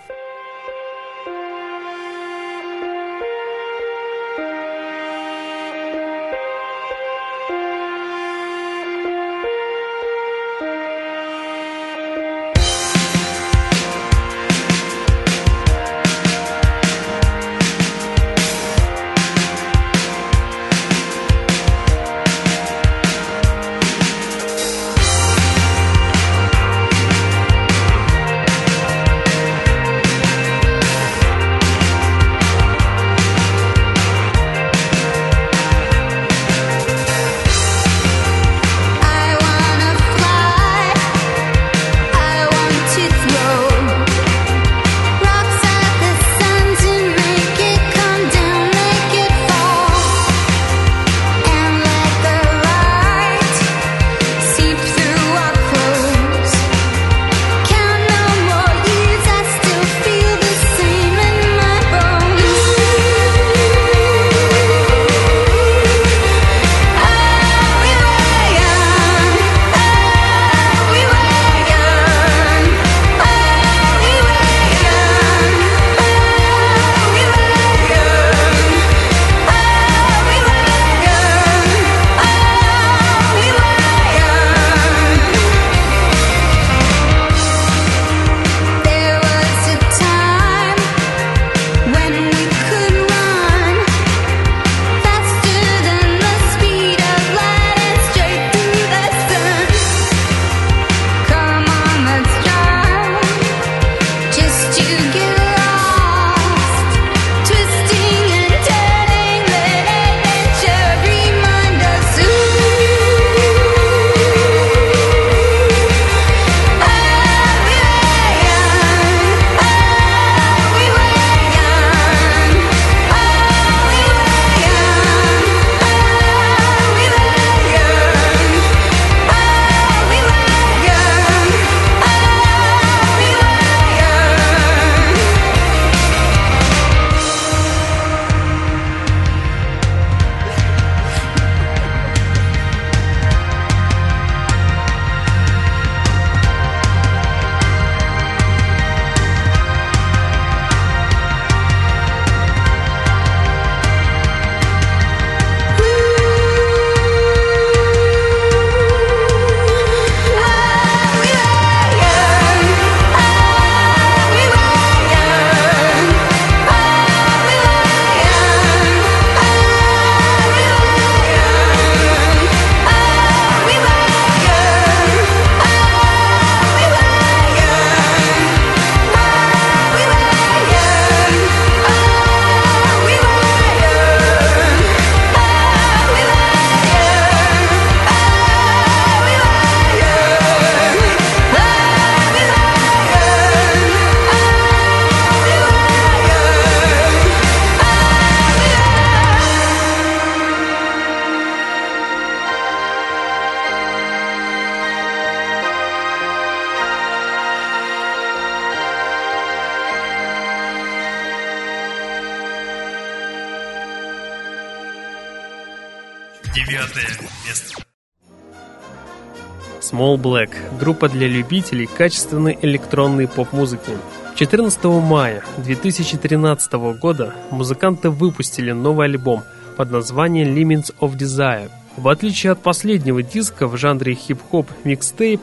Small 220.13 220.17
Black– 220.17 220.51
группа 220.79 221.09
для 221.09 221.27
любителей 221.27 221.87
качественной 221.87 222.59
электронной 222.63 223.29
поп-музыки. 223.29 223.93
14 224.35 224.85
мая 224.85 225.43
2013 225.59 226.73
года 227.01 227.35
музыканты 227.51 228.11
выпустили 228.11 228.73
новый 228.73 229.07
альбом 229.07 229.43
под 229.77 229.91
названием 229.91 230.55
Limits 230.55 230.95
of 231.01 231.17
Desire. 231.17 231.71
В 231.97 232.09
отличие 232.09 232.53
от 232.53 232.61
последнего 232.61 233.23
диска 233.23 233.67
в 233.67 233.77
жанре 233.77 234.15
хип-хоп 234.15 234.69
микстейп, 234.85 235.41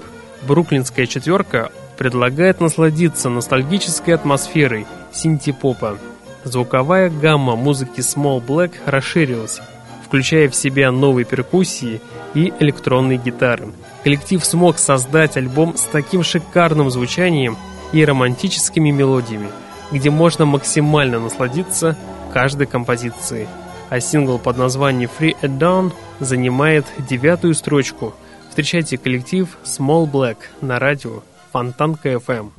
бруклинская 0.47 1.05
четверка 1.05 1.71
предлагает 1.97 2.59
насладиться 2.59 3.29
ностальгической 3.29 4.15
атмосферой 4.15 4.85
синти-попа. 5.11 5.97
Звуковая 6.43 7.09
гамма 7.09 7.55
музыки 7.55 7.99
Small 7.99 8.43
Black 8.45 8.73
расширилась, 8.85 9.59
включая 10.05 10.49
в 10.49 10.55
себя 10.55 10.91
новые 10.91 11.25
перкуссии 11.25 12.01
и 12.33 12.53
электронные 12.59 13.17
гитары. 13.17 13.69
Коллектив 14.03 14.43
смог 14.45 14.77
создать 14.77 15.35
альбом 15.37 15.75
с 15.75 15.83
таким 15.83 16.23
шикарным 16.23 16.89
звучанием 16.89 17.57
и 17.91 18.03
романтическими 18.05 18.91
мелодиями, 18.91 19.49
где 19.91 20.09
можно 20.09 20.45
максимально 20.45 21.19
насладиться 21.19 21.97
каждой 22.33 22.67
композицией. 22.67 23.47
А 23.89 23.99
сингл 23.99 24.37
под 24.37 24.57
названием 24.57 25.09
Free 25.19 25.35
at 25.41 25.57
Dawn 25.57 25.91
занимает 26.19 26.85
девятую 27.09 27.55
строчку. 27.55 28.13
Встречайте 28.49 28.97
коллектив 28.97 29.57
Small 29.63 30.09
Black 30.09 30.37
на 30.61 30.79
радио 30.79 31.23
Фонтанка 31.51 32.13
FM. 32.13 32.51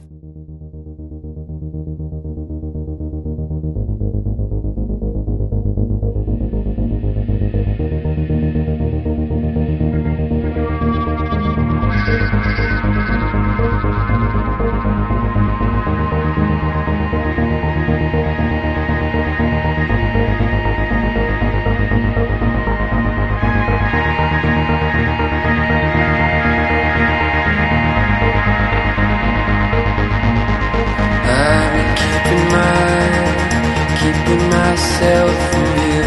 Myself 35.01 35.34
from 35.51 35.68
you. 35.88 36.03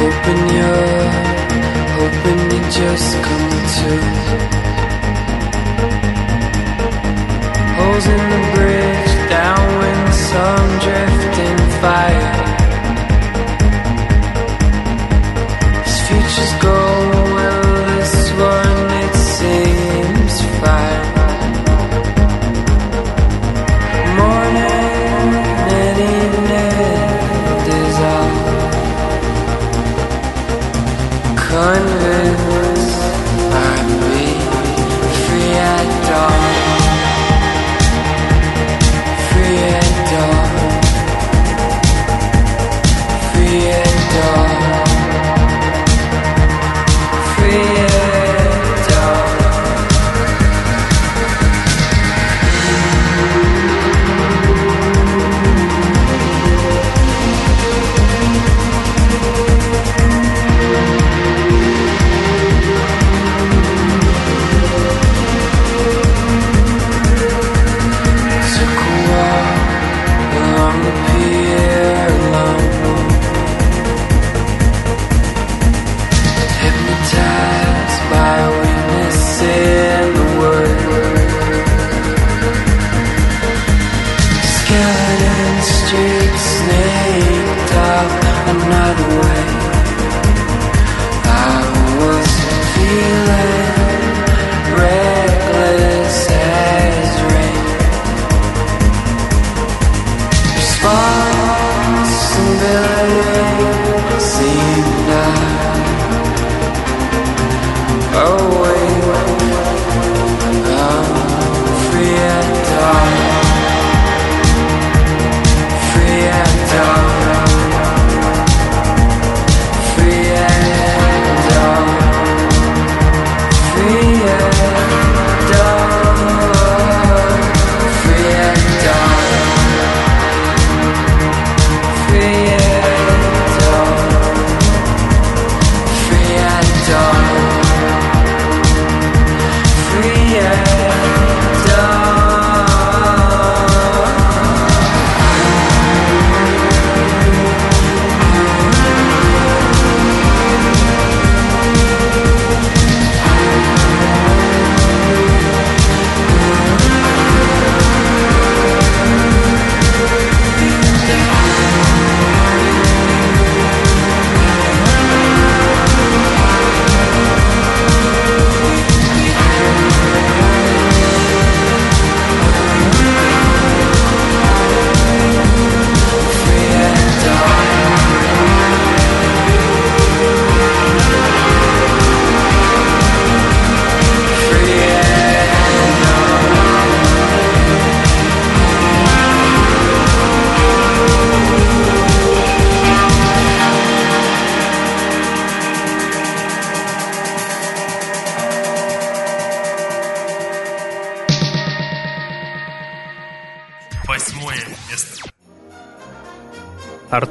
Hoping 0.00 0.42
you're, 0.56 1.10
hoping 1.98 2.40
you 2.52 2.62
just 2.70 3.10
come 3.26 3.50
to. 3.76 3.90
Holes 7.76 8.06
in 8.06 8.22
the 8.32 8.61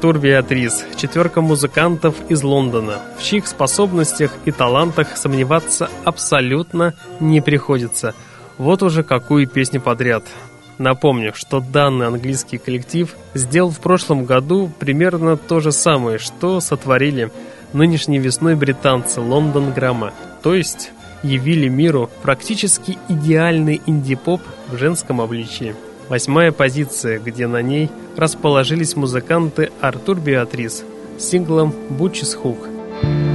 Артур 0.02 0.18
Беатрис, 0.18 0.84
четверка 0.96 1.42
музыкантов 1.42 2.16
из 2.28 2.42
Лондона, 2.42 2.98
в 3.20 3.24
чьих 3.24 3.46
способностях 3.46 4.32
и 4.46 4.52
талантах 4.52 5.16
сомневаться 5.16 5.92
абсолютно 6.06 6.96
не 7.20 7.40
приходится. 7.40 8.16
Вот 8.58 8.82
уже 8.82 9.04
какую 9.04 9.46
песню 9.46 9.80
подряд. 9.80 10.24
Напомню, 10.80 11.34
что 11.36 11.60
данный 11.60 12.08
английский 12.08 12.58
коллектив 12.58 13.16
сделал 13.36 13.70
в 13.70 13.80
прошлом 13.80 14.26
году 14.26 14.72
примерно 14.80 15.38
то 15.38 15.60
же 15.60 15.72
самое, 15.72 16.18
что 16.18 16.62
сотворили 16.62 17.32
нынешней 17.72 18.18
весной 18.18 18.56
британцы 18.56 19.22
Лондон 19.22 19.72
Грамма, 19.72 20.14
то 20.42 20.56
есть 20.56 20.94
явили 21.22 21.68
миру 21.68 22.10
практически 22.24 22.98
идеальный 23.08 23.80
инди-поп 23.86 24.42
в 24.68 24.78
женском 24.78 25.22
обличии. 25.22 25.76
Восьмая 26.12 26.52
позиция, 26.52 27.20
где 27.20 27.48
на 27.48 27.62
ней 27.62 27.90
расположились 28.18 28.98
музыканты 28.98 29.72
Артур 29.80 30.20
Беатрис 30.20 30.84
с 31.18 31.24
синглом 31.24 31.74
«Бутчис 31.90 32.34
Хук». 32.34 32.68
The 33.02 33.31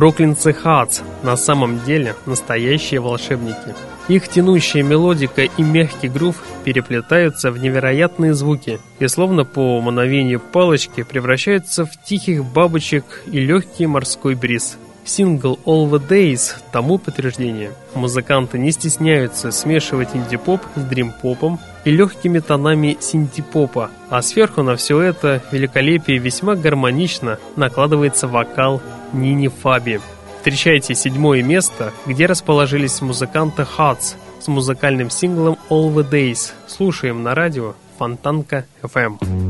Бруклинцы 0.00 0.54
Хатс 0.54 1.02
на 1.22 1.36
самом 1.36 1.84
деле 1.84 2.16
настоящие 2.24 3.00
волшебники. 3.00 3.74
Их 4.08 4.28
тянущая 4.28 4.82
мелодика 4.82 5.42
и 5.42 5.62
мягкий 5.62 6.08
грув 6.08 6.36
переплетаются 6.64 7.50
в 7.50 7.58
невероятные 7.58 8.32
звуки 8.32 8.80
и 8.98 9.06
словно 9.08 9.44
по 9.44 9.78
мановению 9.82 10.40
палочки 10.40 11.02
превращаются 11.02 11.84
в 11.84 12.02
тихих 12.02 12.46
бабочек 12.46 13.04
и 13.26 13.40
легкий 13.40 13.86
морской 13.86 14.34
бриз. 14.34 14.78
Сингл 15.04 15.58
All 15.66 15.90
the 15.90 16.00
Days 16.08 16.54
тому 16.72 16.96
подтверждение. 16.96 17.72
Музыканты 17.94 18.58
не 18.58 18.72
стесняются 18.72 19.50
смешивать 19.50 20.14
инди-поп 20.14 20.62
с 20.76 20.80
дрим-попом 20.80 21.58
и 21.84 21.90
легкими 21.90 22.38
тонами 22.38 22.96
синти-попа, 23.00 23.90
а 24.08 24.22
сверху 24.22 24.62
на 24.62 24.76
все 24.76 24.98
это 25.00 25.42
великолепие 25.52 26.16
весьма 26.16 26.54
гармонично 26.54 27.38
накладывается 27.56 28.28
вокал 28.28 28.80
Нини 29.12 29.48
Фаби. 29.48 30.00
Встречайте 30.38 30.94
седьмое 30.94 31.42
место, 31.42 31.92
где 32.06 32.26
расположились 32.26 33.00
музыканты 33.02 33.66
Hats 33.76 34.14
с 34.40 34.48
музыкальным 34.48 35.10
синглом 35.10 35.58
All 35.68 35.94
the 35.94 36.08
Days. 36.08 36.52
Слушаем 36.66 37.22
на 37.22 37.34
радио 37.34 37.74
Фонтанка 37.98 38.64
FM. 38.82 39.49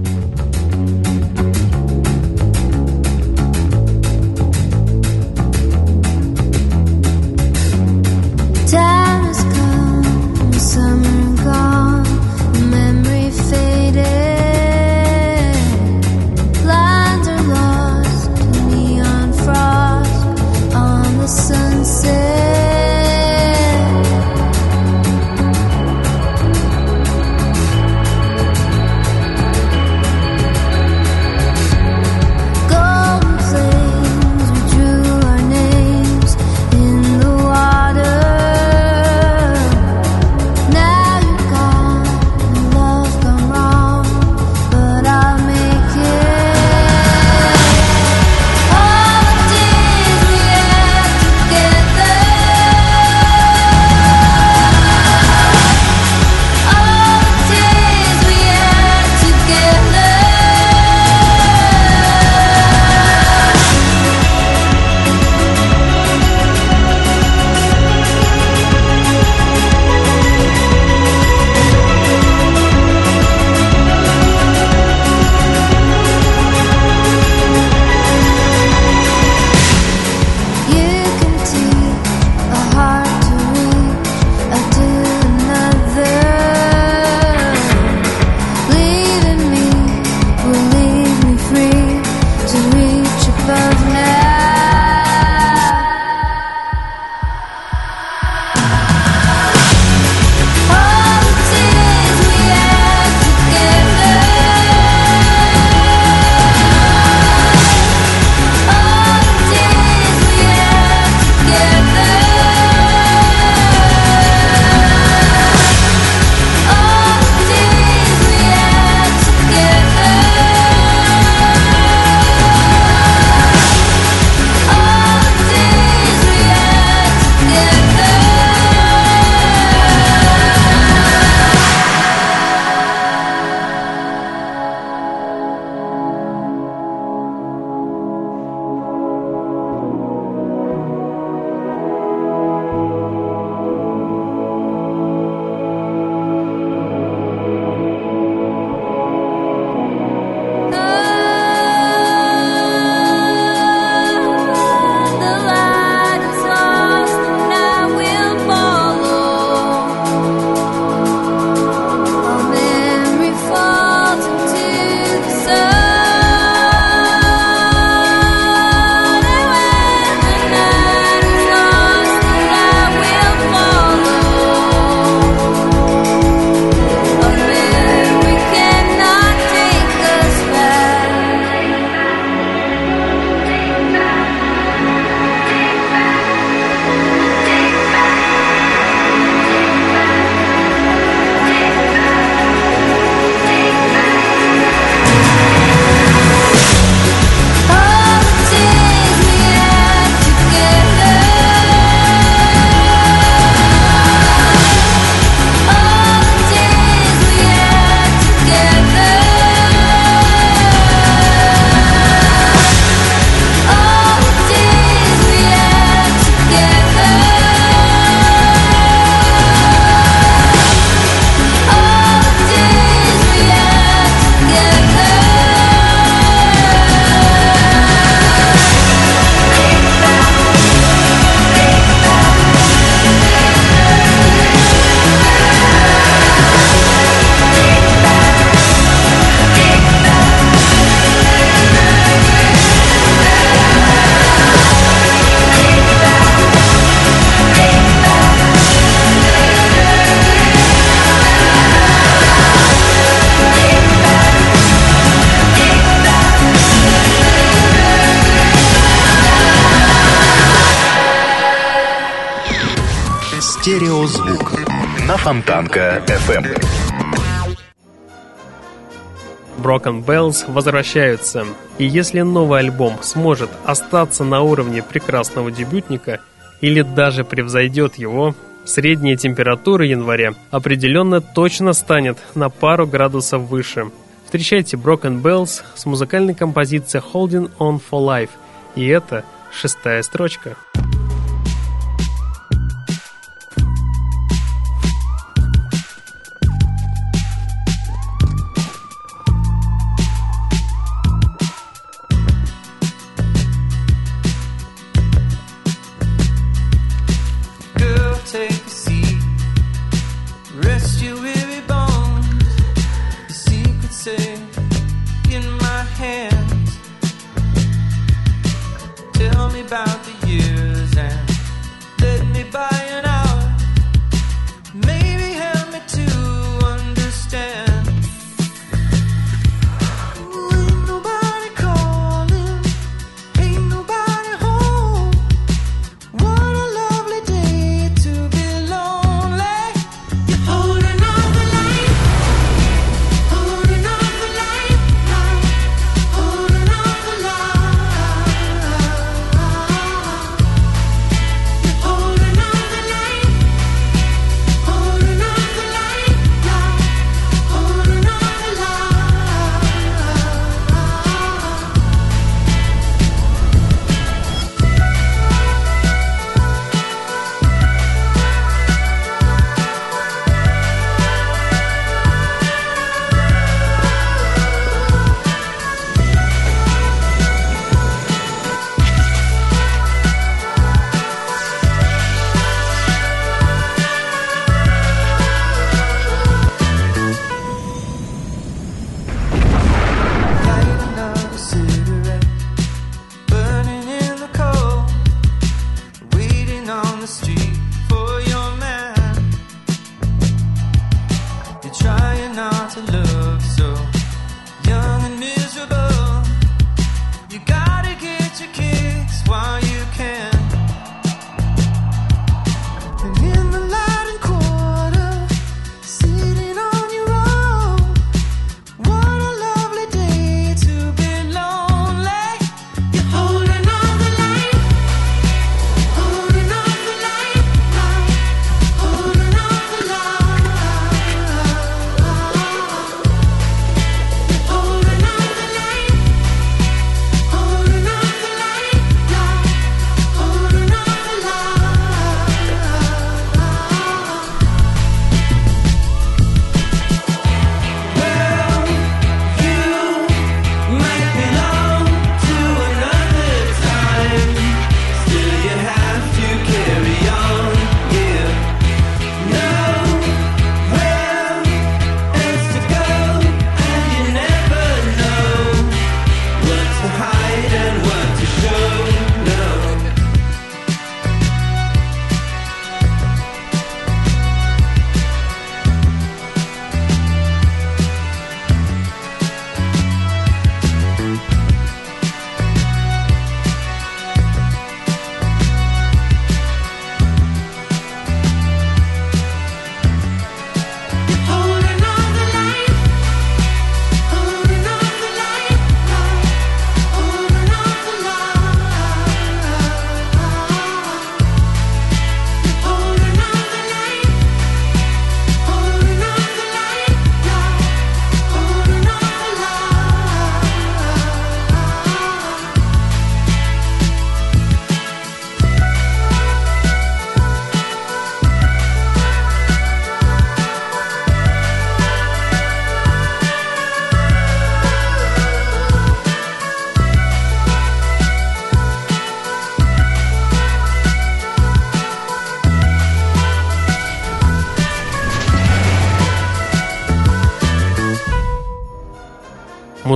Bells 269.98 270.50
возвращаются, 270.50 271.44
и 271.78 271.84
если 271.84 272.20
новый 272.20 272.60
альбом 272.60 272.98
сможет 273.02 273.50
остаться 273.64 274.24
на 274.24 274.40
уровне 274.42 274.82
прекрасного 274.82 275.50
дебютника 275.50 276.20
или 276.60 276.82
даже 276.82 277.24
превзойдет 277.24 277.96
его, 277.96 278.34
средняя 278.64 279.16
температура 279.16 279.84
января 279.84 280.34
определенно 280.50 281.20
точно 281.20 281.72
станет 281.72 282.18
на 282.34 282.50
пару 282.50 282.86
градусов 282.86 283.42
выше. 283.42 283.90
Встречайте 284.24 284.76
Broken 284.76 285.20
Bells 285.20 285.62
с 285.74 285.86
музыкальной 285.86 286.34
композицией 286.34 287.04
Holding 287.12 287.50
On 287.58 287.80
For 287.80 288.00
Life, 288.00 288.30
и 288.76 288.86
это 288.86 289.24
шестая 289.52 290.02
строчка. 290.02 290.56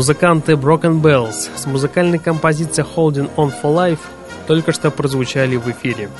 Музыканты 0.04 0.52
Broken 0.52 1.00
Bells 1.00 1.48
с 1.56 1.64
музыкальной 1.64 2.18
композицией 2.18 2.86
Holding 2.86 3.30
On 3.36 3.50
For 3.50 3.74
Life 3.74 4.00
только 4.46 4.72
что 4.72 4.90
прозвучали 4.90 5.56
в 5.56 5.66
эфире. 5.70 6.10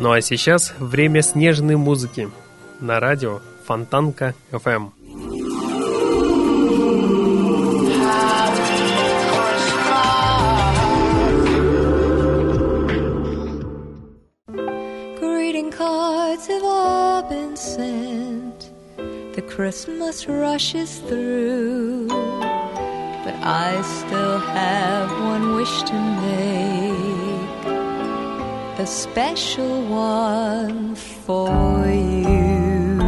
Ну 0.00 0.10
а 0.10 0.20
сейчас 0.20 0.74
время 0.80 1.22
снежной 1.22 1.76
музыки 1.76 2.28
на 2.80 2.98
радио 2.98 3.38
Фонтанка 3.64 4.34
FM. 4.50 4.90
Эм. 4.90 4.92
Christmas 19.58 20.28
rushes 20.28 21.00
through 21.00 21.97
I 23.50 23.80
still 23.80 24.38
have 24.40 25.10
one 25.22 25.54
wish 25.54 25.82
to 25.84 25.94
make. 25.94 27.64
A 28.78 28.86
special 28.86 29.86
one 29.86 30.94
for 30.94 31.86
you. 31.86 32.98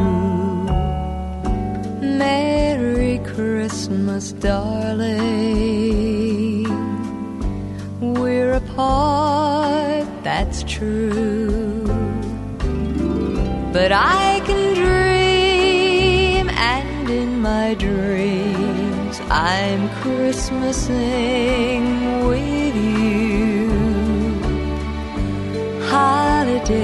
Merry 2.00 3.18
Christmas, 3.18 4.32
darling. 4.32 5.20
We're 8.00 8.54
apart, 8.54 10.06
that's 10.24 10.62
true. 10.62 11.84
But 13.74 13.92
I 13.92 14.29
I'm 19.30 19.88
Christmasing 20.02 21.86
with 22.26 22.74
you. 22.74 23.70
Holidays 25.88 26.80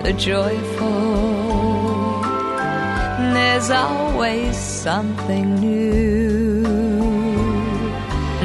are 0.00 0.12
joyful. 0.12 0.90
There's 3.32 3.70
always 3.70 4.54
something 4.54 5.54
new. 5.54 6.62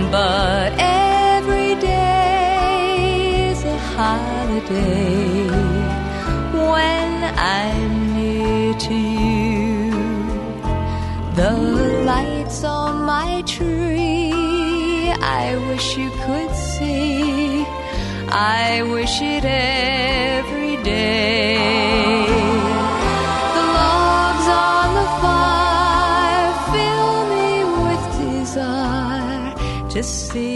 But 0.09 0.71
every 0.77 1.75
day 1.81 3.49
is 3.51 3.61
a 3.65 3.77
holiday 3.77 5.49
when 6.53 7.23
I'm 7.37 8.13
near 8.15 8.73
to 8.73 8.93
you. 8.93 9.08
I 18.41 18.83
wish 18.83 19.21
it 19.21 19.43
every 19.43 20.77
day. 20.81 22.25
The 23.55 23.65
logs 23.79 24.47
on 24.71 24.87
the 24.99 25.07
fire 25.23 26.53
fill 26.71 27.15
me 27.33 27.51
with 27.83 28.03
desire 28.17 29.89
to 29.89 30.01
see 30.01 30.48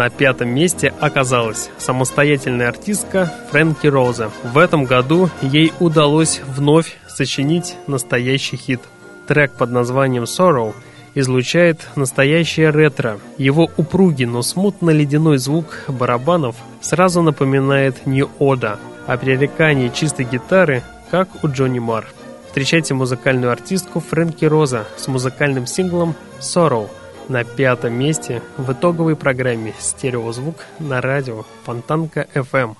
На 0.00 0.08
пятом 0.08 0.48
месте 0.48 0.94
оказалась 0.98 1.68
самостоятельная 1.76 2.68
артистка 2.68 3.30
Фрэнки 3.50 3.86
Роза. 3.86 4.30
В 4.42 4.56
этом 4.56 4.86
году 4.86 5.28
ей 5.42 5.74
удалось 5.78 6.40
вновь 6.56 6.96
сочинить 7.06 7.76
настоящий 7.86 8.56
хит. 8.56 8.80
Трек 9.28 9.52
под 9.52 9.72
названием 9.72 10.22
«Sorrow» 10.22 10.72
излучает 11.14 11.86
настоящее 11.96 12.70
ретро. 12.70 13.18
Его 13.36 13.70
упругий, 13.76 14.24
но 14.24 14.40
смутно-ледяной 14.40 15.36
звук 15.36 15.84
барабанов 15.88 16.56
сразу 16.80 17.20
напоминает 17.20 18.06
Нью-Ода, 18.06 18.78
а 19.06 19.18
пререкание 19.18 19.90
чистой 19.90 20.24
гитары, 20.24 20.82
как 21.10 21.44
у 21.44 21.48
Джонни 21.48 21.78
Марр. 21.78 22.06
Встречайте 22.46 22.94
музыкальную 22.94 23.52
артистку 23.52 24.00
Фрэнки 24.00 24.46
Роза 24.46 24.86
с 24.96 25.08
музыкальным 25.08 25.66
синглом 25.66 26.14
«Sorrow» 26.40 26.88
на 27.30 27.44
пятом 27.44 27.94
месте 27.94 28.42
в 28.56 28.72
итоговой 28.72 29.14
программе 29.14 29.72
«Стереозвук» 29.78 30.56
на 30.80 31.00
радио 31.00 31.44
Фонтанка 31.64 32.26
FM. 32.34 32.74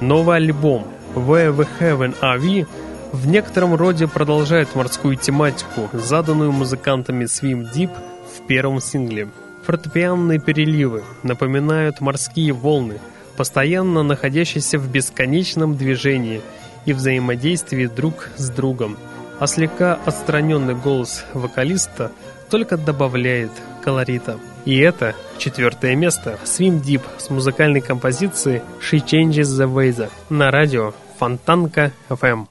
Новый 0.00 0.36
альбом 0.36 0.86
Where 1.16 1.52
We 1.56 1.66
Heaven 1.80 2.14
Are 2.20 2.38
We 2.38 2.68
в 3.12 3.26
некотором 3.26 3.74
роде 3.74 4.06
продолжает 4.06 4.76
морскую 4.76 5.16
тематику, 5.16 5.88
заданную 5.92 6.52
музыкантами 6.52 7.24
Swim 7.24 7.66
Deep 7.74 7.90
в 8.36 8.46
первом 8.46 8.80
сингле. 8.80 9.28
Фортепианные 9.66 10.38
переливы 10.38 11.02
напоминают 11.24 12.00
морские 12.00 12.52
волны, 12.52 13.00
постоянно 13.36 14.04
находящиеся 14.04 14.78
в 14.78 14.88
бесконечном 14.88 15.76
движении 15.76 16.42
и 16.84 16.92
взаимодействии 16.92 17.86
друг 17.86 18.30
с 18.36 18.50
другом. 18.50 18.96
А 19.40 19.48
слегка 19.48 19.98
отстраненный 20.04 20.74
голос 20.74 21.24
вокалиста 21.34 22.12
только 22.50 22.76
добавляет 22.76 23.50
колорита. 23.82 24.38
И 24.64 24.78
это 24.78 25.14
четвертое 25.38 25.94
место 25.94 26.38
Swim 26.44 26.82
Deep 26.82 27.02
с 27.18 27.30
музыкальной 27.30 27.80
композицией 27.80 28.62
She 28.80 29.04
Changes 29.04 29.44
the 29.44 29.72
Weather 29.72 30.10
на 30.28 30.50
радио 30.50 30.92
Фонтанка 31.18 31.92
FM. 32.08 32.46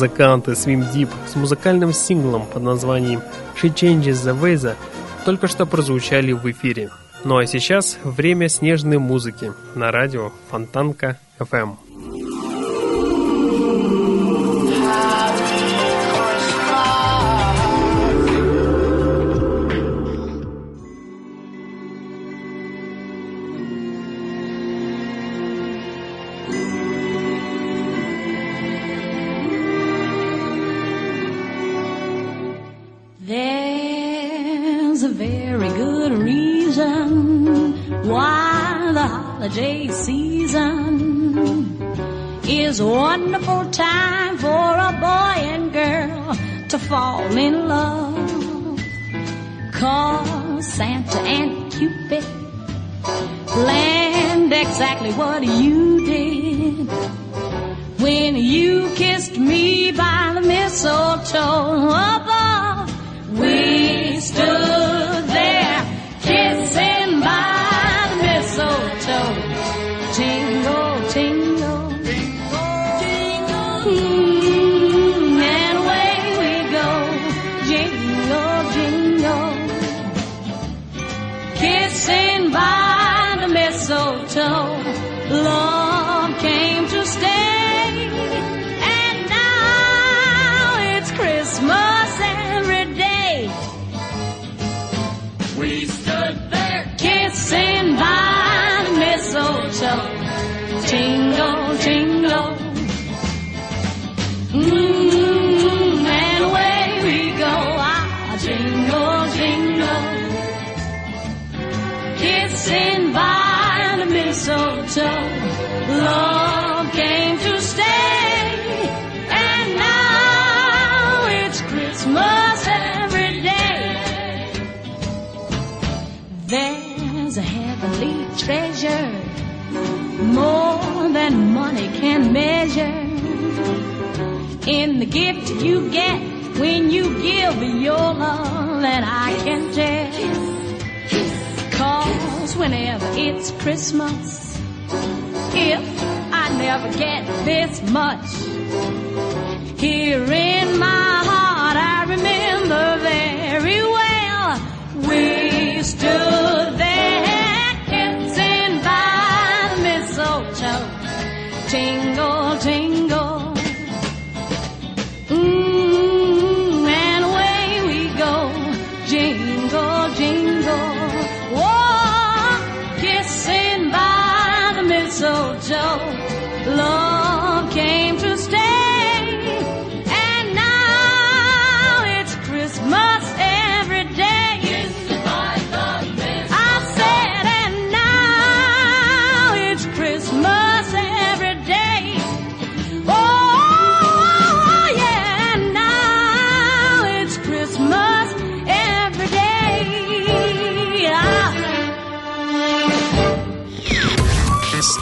Музыканты 0.00 0.52
Swim 0.52 0.90
Deep 0.94 1.10
с 1.26 1.36
музыкальным 1.36 1.92
синглом 1.92 2.46
под 2.46 2.62
названием 2.62 3.20
She 3.60 3.68
Changes 3.68 4.24
the 4.24 4.34
Weather 4.40 4.74
только 5.26 5.46
что 5.46 5.66
прозвучали 5.66 6.32
в 6.32 6.50
эфире. 6.50 6.88
Ну 7.22 7.36
а 7.36 7.44
сейчас 7.44 7.98
время 8.02 8.48
снежной 8.48 8.96
музыки 8.96 9.52
на 9.74 9.92
радио 9.92 10.32
Фонтанка 10.48 11.18
FM. 11.38 11.89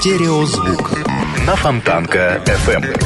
Стереозвук 0.08 0.90
на 1.46 1.54
Фонтанка 1.54 2.42
FM. 2.46 2.98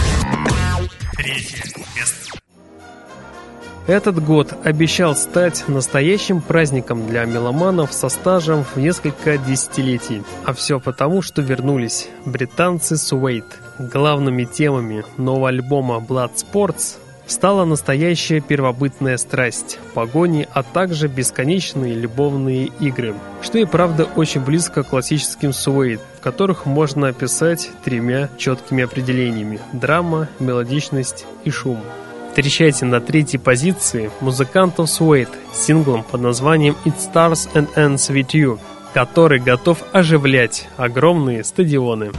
Этот 3.88 4.24
год 4.24 4.54
обещал 4.62 5.16
стать 5.16 5.64
настоящим 5.66 6.40
праздником 6.40 7.08
для 7.08 7.24
меломанов 7.24 7.92
со 7.92 8.08
стажем 8.08 8.62
в 8.62 8.76
несколько 8.76 9.36
десятилетий. 9.36 10.22
А 10.44 10.52
все 10.52 10.78
потому, 10.78 11.22
что 11.22 11.42
вернулись 11.42 12.08
британцы 12.24 12.96
Суэйт. 12.96 13.46
Главными 13.80 14.44
темами 14.44 15.04
нового 15.16 15.48
альбома 15.48 15.96
Blood 15.96 16.34
Sports 16.36 16.98
стала 17.32 17.64
настоящая 17.64 18.40
первобытная 18.40 19.16
страсть, 19.16 19.78
погони, 19.94 20.46
а 20.52 20.62
также 20.62 21.08
бесконечные 21.08 21.94
любовные 21.94 22.66
игры, 22.78 23.14
что 23.40 23.58
и 23.58 23.64
правда 23.64 24.06
очень 24.16 24.42
близко 24.42 24.82
к 24.82 24.88
классическим 24.88 25.52
в 26.16 26.20
которых 26.20 26.66
можно 26.66 27.08
описать 27.08 27.70
тремя 27.84 28.28
четкими 28.36 28.84
определениями– 28.84 29.60
драма, 29.72 30.28
мелодичность 30.38 31.26
и 31.44 31.50
шум. 31.50 31.80
Встречайте 32.28 32.84
на 32.84 33.00
третьей 33.00 33.38
позиции 33.38 34.10
музыкантов 34.20 34.88
Суэйт 34.88 35.28
с 35.52 35.64
синглом 35.64 36.02
под 36.02 36.20
названием 36.20 36.76
It 36.84 36.94
Starts 36.96 37.50
and 37.54 37.68
Ends 37.74 38.10
With 38.10 38.28
You, 38.28 38.58
который 38.94 39.38
готов 39.38 39.82
оживлять 39.92 40.68
огромные 40.76 41.44
стадионы. 41.44 42.12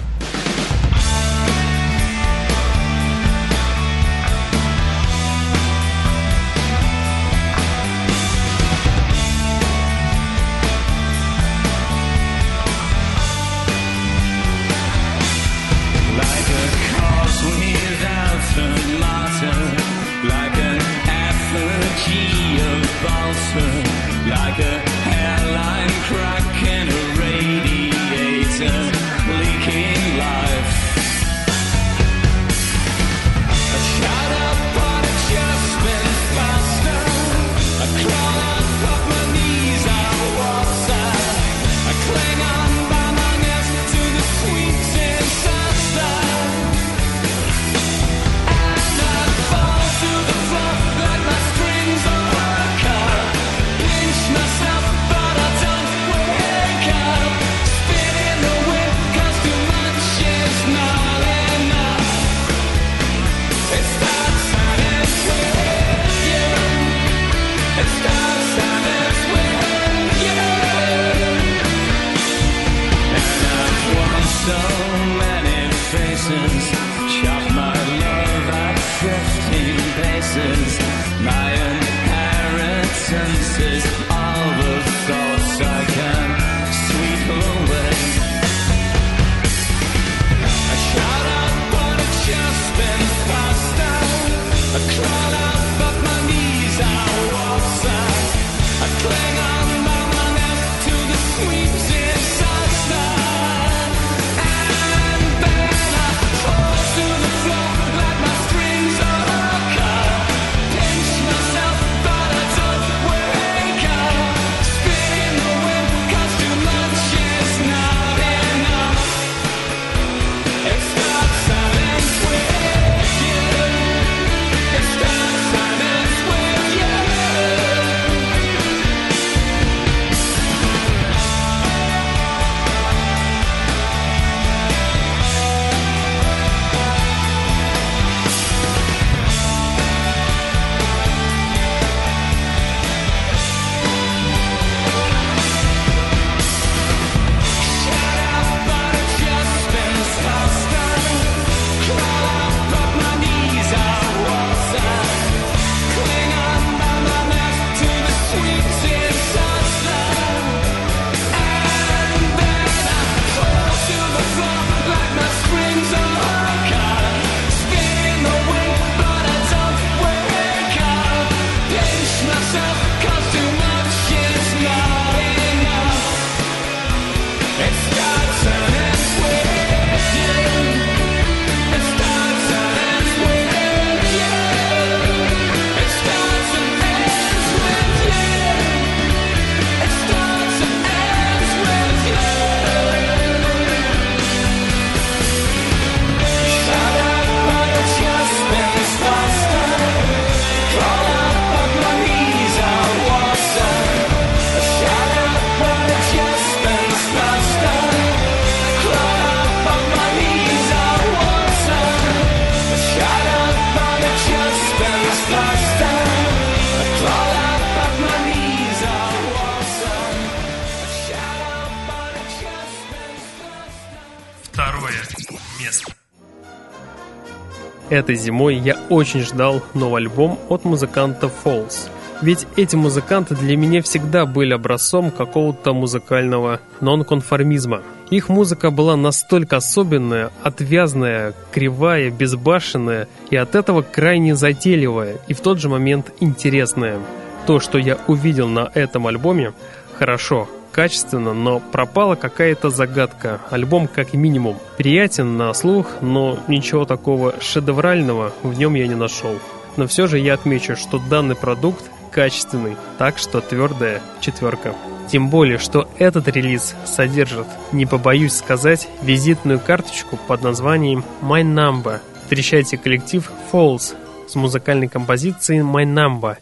этой 227.93 228.15
зимой 228.15 228.55
я 228.55 228.77
очень 228.89 229.21
ждал 229.21 229.61
новый 229.73 230.01
альбом 230.01 230.39
от 230.49 230.65
музыканта 230.65 231.29
Falls. 231.43 231.89
Ведь 232.21 232.47
эти 232.55 232.75
музыканты 232.75 233.35
для 233.35 233.55
меня 233.57 233.81
всегда 233.81 234.25
были 234.25 234.53
образцом 234.53 235.11
какого-то 235.11 235.73
музыкального 235.73 236.59
нонконформизма. 236.79 237.83
Их 238.09 238.29
музыка 238.29 238.71
была 238.71 238.95
настолько 238.95 239.57
особенная, 239.57 240.31
отвязная, 240.41 241.33
кривая, 241.51 242.09
безбашенная 242.11 243.07
и 243.29 243.35
от 243.35 243.55
этого 243.55 243.81
крайне 243.81 244.35
затейливая 244.35 245.17
и 245.27 245.33
в 245.33 245.41
тот 245.41 245.59
же 245.59 245.69
момент 245.69 246.11
интересная. 246.19 246.99
То, 247.45 247.59
что 247.59 247.77
я 247.77 247.97
увидел 248.07 248.47
на 248.47 248.71
этом 248.73 249.07
альбоме, 249.07 249.53
хорошо– 249.97 250.47
качественно, 250.73 251.33
но 251.33 251.59
пропала 251.59 252.15
какая-то 252.15 252.69
загадка. 252.69 253.39
Альбом 253.49 253.87
как 253.87 254.13
минимум 254.13 254.57
приятен 254.77 255.37
на 255.37 255.53
слух, 255.53 256.01
но 256.01 256.39
ничего 256.47 256.83
такого 256.83 257.35
шедеврального 257.39 258.33
в 258.41 258.57
нем 258.57 258.73
я 258.73 258.87
не 258.87 258.95
нашел. 258.95 259.39
Но 259.77 259.87
все 259.87 260.07
же 260.07 260.19
я 260.19 260.33
отмечу, 260.33 260.75
что 260.75 260.99
данный 260.99 261.35
продукт 261.35 261.89
качественный, 262.11 262.75
так 262.97 263.17
что 263.17 263.41
твердая 263.41 264.01
четверка. 264.19 264.75
Тем 265.09 265.29
более, 265.29 265.57
что 265.57 265.87
этот 265.97 266.27
релиз 266.27 266.75
содержит, 266.85 267.47
не 267.71 267.85
побоюсь 267.85 268.33
сказать, 268.33 268.87
визитную 269.01 269.59
карточку 269.59 270.17
под 270.27 270.43
названием 270.43 271.03
«My 271.21 271.43
Number». 271.43 271.99
Встречайте 272.23 272.77
коллектив 272.77 273.29
«Falls» 273.51 273.95
с 274.27 274.35
музыкальной 274.35 274.87
композицией 274.87 275.61
«My 275.61 275.85
Number». 275.85 276.37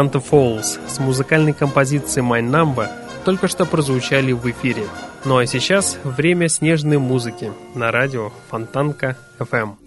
Музыканты 0.00 0.26
Falls 0.30 0.80
с 0.88 0.98
музыкальной 0.98 1.52
композицией 1.52 2.26
My 2.26 2.40
Number 2.40 2.88
только 3.26 3.48
что 3.48 3.66
прозвучали 3.66 4.32
в 4.32 4.50
эфире. 4.50 4.84
Ну 5.26 5.36
а 5.36 5.44
сейчас 5.44 5.98
время 6.04 6.48
снежной 6.48 6.96
музыки 6.96 7.52
на 7.74 7.92
радио 7.92 8.32
Фонтанка 8.48 9.18
FM. 9.38 9.79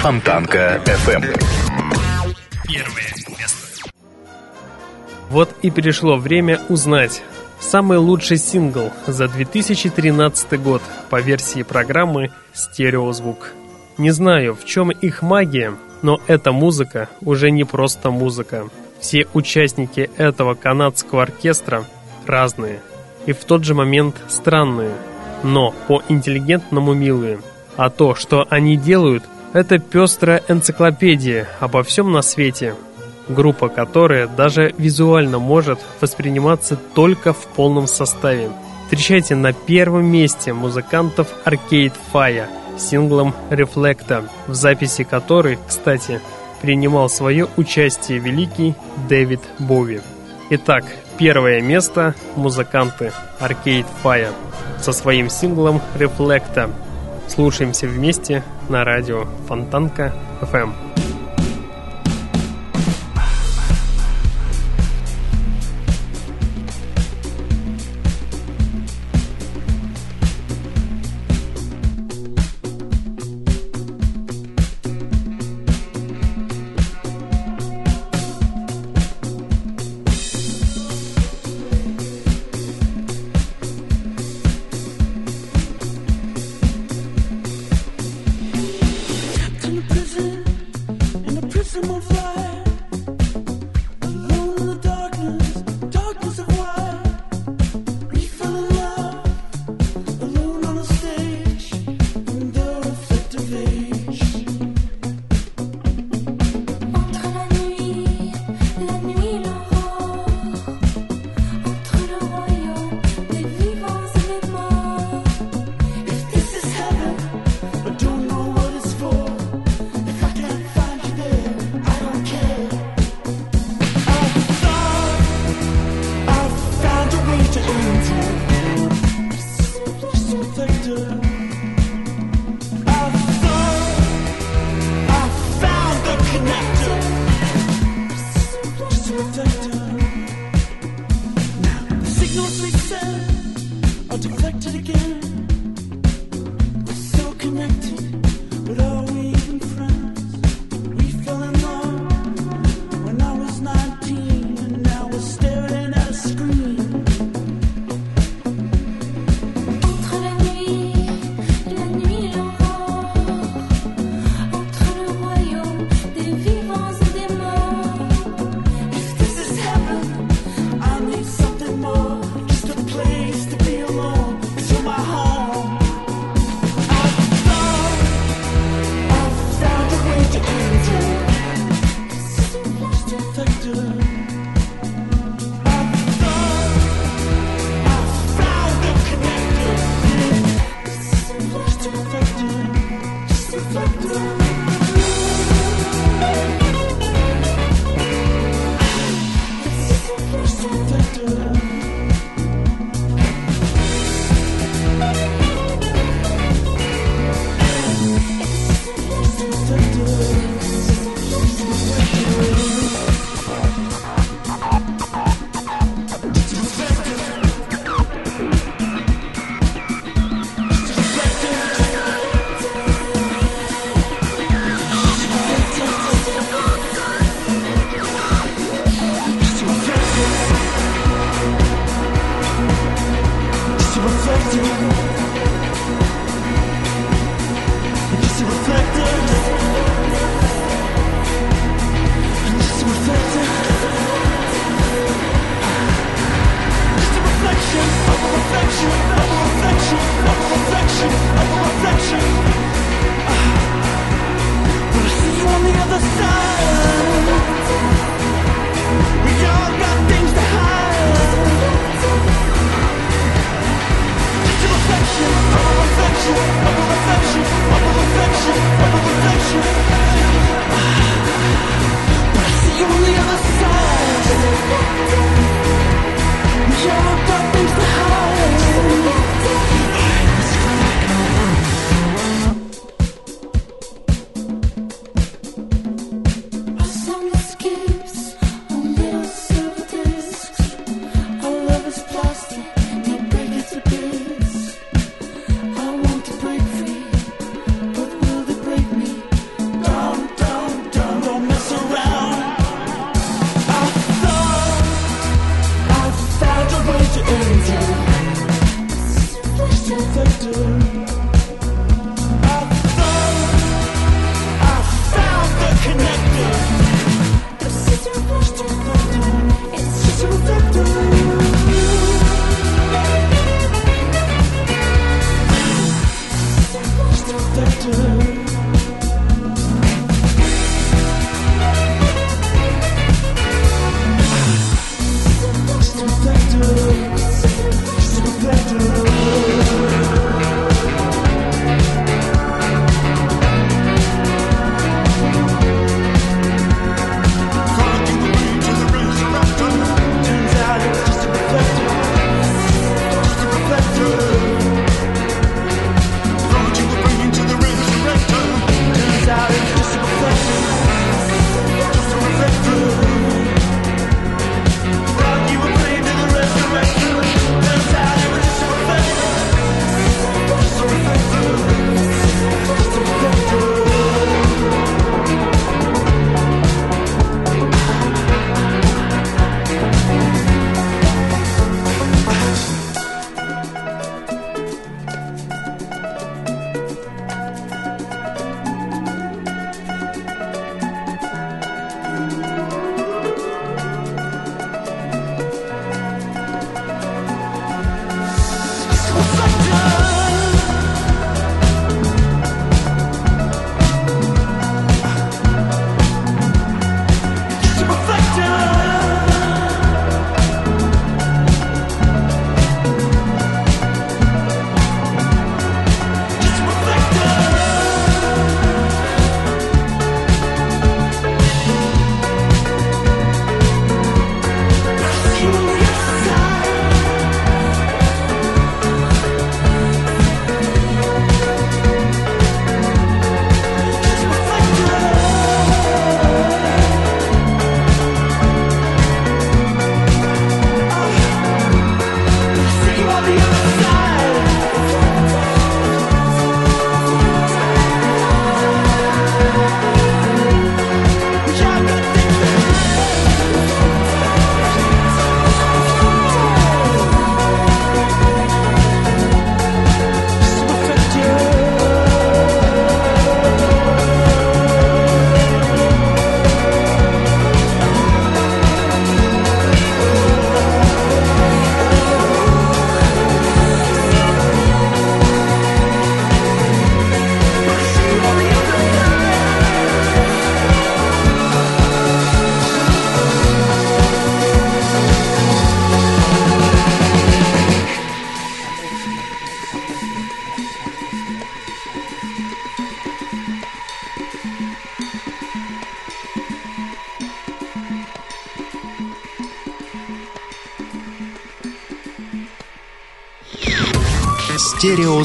Фонтанка 0.07 0.81
FM. 0.85 1.37
Первое 2.69 3.11
место. 3.37 3.91
Вот 5.31 5.53
и 5.63 5.73
пришло 5.73 6.17
время 6.17 6.61
узнать 6.69 7.25
самый 7.59 7.99
лучший 7.99 8.37
сингл 8.37 8.93
за 9.09 9.27
2013 9.27 10.63
год 10.63 10.81
по 11.11 11.21
версии 11.21 11.65
программы 11.65 12.31
«Стереозвук». 12.55 13.51
Не 13.99 14.13
знаю, 14.13 14.55
в 14.55 14.65
чем 14.65 14.93
их 14.93 15.23
магия, 15.23 15.75
но 16.03 16.21
эта 16.29 16.53
музыка 16.53 17.09
уже 17.21 17.51
не 17.51 17.65
просто 17.65 18.13
музыка. 18.13 18.69
Все 19.01 19.27
участники 19.35 20.09
этого 20.19 20.55
канадского 20.55 21.25
оркестра 21.25 21.85
разные 22.27 22.81
и 23.27 23.33
в 23.33 23.45
тот 23.45 23.65
же 23.65 23.75
момент 23.75 24.15
странные, 24.29 24.93
но 25.43 25.75
по 25.89 26.01
интеллигентному 26.09 26.95
милые. 26.95 27.41
А 27.77 27.91
то, 27.91 28.15
что 28.15 28.47
они 28.49 28.77
делают, 28.77 29.25
это 29.53 29.79
пестрая 29.79 30.43
энциклопедия 30.49 31.49
обо 31.61 31.83
всем 31.83 32.13
на 32.13 32.23
свете, 32.23 32.75
группа 33.29 33.69
которая 33.69 34.27
даже 34.27 34.75
визуально 34.79 35.39
может 35.39 35.79
восприниматься 36.01 36.77
только 36.95 37.33
в 37.33 37.47
полном 37.49 37.87
составе. 37.87 38.51
Встречайте 38.85 39.35
на 39.35 39.53
первом 39.53 40.07
месте 40.07 40.53
музыкантов 40.53 41.29
Arcade 41.45 41.93
Fire 42.13 42.47
синглом 42.79 43.35
Reflecta, 43.51 44.29
в 44.47 44.55
записи 44.55 45.05
которой, 45.05 45.59
кстати, 45.67 46.21
принимал 46.63 47.09
свое 47.09 47.49
участие 47.57 48.19
великий 48.19 48.75
Дэвид 49.09 49.41
Бови. 49.59 50.01
Итак, 50.51 50.85
первое 51.19 51.61
место 51.61 52.15
музыканты 52.37 53.13
Arcade 53.41 53.87
Fire 54.05 54.33
со 54.81 54.93
своим 54.93 55.29
синглом 55.29 55.81
Reflecta. 55.99 56.71
Слушаемся 57.29 57.87
вместе 57.87 58.43
на 58.69 58.85
радио 58.85 59.27
Фонтанка 59.49 60.13
FM. 60.41 60.86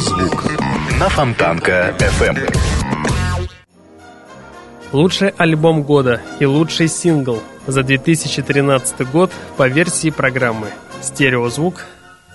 Стереозвук 0.02 0.45
на 0.99 1.10
Фонтанка 1.10 1.95
FM. 1.99 2.57
Лучший 4.91 5.30
альбом 5.30 5.84
года 5.84 6.22
и 6.40 6.45
лучший 6.45 6.88
сингл 6.88 7.40
за 7.68 7.84
2013 7.84 9.11
год 9.11 9.32
по 9.57 9.68
версии 9.68 10.10
программы 10.10 10.69
«Стереозвук» 11.02 11.86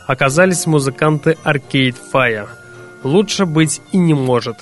оказались 0.07 0.67
музыканты 0.67 1.37
Arcade 1.45 1.97
Fire. 2.13 2.47
Лучше 3.03 3.47
быть 3.47 3.81
и 3.91 3.99
не 3.99 4.15
может. 4.15 4.59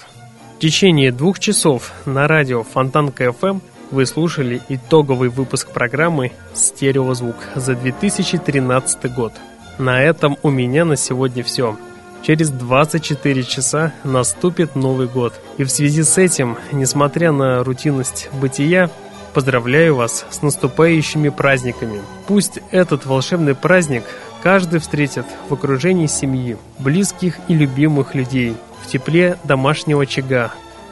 В 0.57 0.61
течение 0.61 1.13
двух 1.13 1.39
часов 1.39 1.93
на 2.07 2.27
радио 2.27 2.63
Фонтанка 2.63 3.25
FM 3.25 3.61
вы 3.91 4.07
слушали 4.07 4.63
итоговый 4.71 5.29
выпуск 5.29 5.69
программы 5.73 6.33
«Стереозвук» 6.55 7.37
за 7.55 7.75
2013 7.75 9.15
год. 9.15 9.35
На 9.77 10.03
этом 10.03 10.39
у 10.43 10.49
меня 10.49 10.87
на 10.87 10.97
сегодня 10.97 11.45
все. 11.45 11.77
Через 12.27 12.49
24 12.49 13.43
часа 13.43 13.93
наступит 14.03 14.77
Новый 14.77 15.09
год. 15.09 15.35
И 15.59 15.65
в 15.65 15.71
связи 15.71 16.03
с 16.03 16.17
этим, 16.17 16.57
несмотря 16.73 17.33
на 17.33 17.63
рутинность 17.63 18.31
бытия, 18.33 18.89
поздравляю 19.35 19.97
вас 19.97 20.25
с 20.31 20.41
наступающими 20.41 21.29
праздниками. 21.29 22.01
Пусть 22.27 22.61
этот 22.71 23.05
волшебный 23.05 23.55
праздник 23.55 24.05
каждый 24.43 24.81
встретит 24.81 25.27
в 25.51 25.53
окружении 25.53 26.07
семьи, 26.07 26.57
близких 26.79 27.39
и 27.49 27.55
любимых 27.55 28.15
людей, 28.15 28.57
в 28.83 28.87
тепле 28.87 29.37
домашнего 29.45 30.05
очага. 30.05 30.51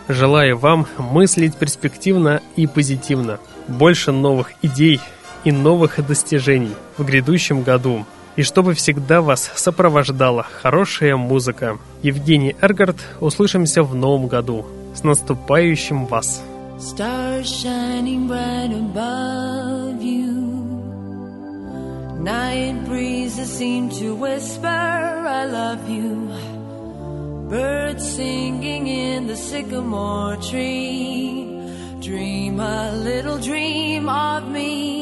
Желаю 0.09 0.59
вам 0.59 0.87
мыслить 0.99 1.57
перспективно 1.57 2.43
и 2.57 2.67
позитивно. 2.67 3.39
Больше 3.69 4.13
новых 4.13 4.53
идей 4.61 5.01
и 5.45 5.53
новых 5.53 6.07
достижений 6.07 6.75
в 6.99 7.07
грядущем 7.07 7.63
году 7.63 8.05
и 8.37 8.43
чтобы 8.43 8.75
всегда 8.75 9.21
вас 9.21 9.51
сопровождала 9.55 10.47
хорошая 10.63 11.17
музыка. 11.17 11.79
Евгений 12.03 12.57
Эргард, 12.61 12.97
услышимся 13.21 13.83
в 13.83 13.95
новом 13.95 14.29
году. 14.29 14.67
С 14.95 15.03
наступающим 15.03 16.07
вас! 16.07 16.43
Night 22.23 22.87
breezes 22.87 23.51
seem 23.51 23.91
to 23.91 24.15
whisper, 24.15 24.69
I 24.69 25.45
love 25.45 25.89
you. 25.91 26.31
Birds 27.51 28.15
singing 28.15 28.87
in 28.87 29.27
the 29.27 29.35
sycamore 29.35 30.37
tree. 30.37 31.49
Dream 32.01 32.61
a 32.61 32.93
little 32.93 33.39
dream 33.39 34.09
of 34.09 34.49
me. 34.49 35.02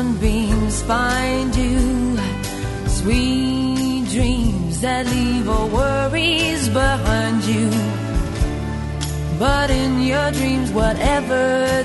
sunbeams 0.00 0.80
find 0.82 1.54
you. 1.54 2.16
Sweet 2.88 4.06
dreams 4.08 4.80
that 4.80 5.04
leave 5.06 5.46
all 5.46 5.68
worries 5.68 6.70
behind 6.70 7.44
you. 7.44 7.68
But 9.38 9.68
in 9.70 10.00
your 10.00 10.30
dreams, 10.38 10.70
whatever 10.72 11.44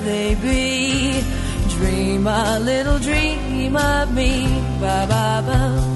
they 0.09 0.35
be, 0.35 1.23
dream 1.75 2.25
a 2.27 2.57
little 2.59 2.99
dream 2.99 3.75
of 3.75 4.13
me. 4.13 4.31
Ba 4.79 4.97
ba 5.11 5.27
ba. 5.47 5.94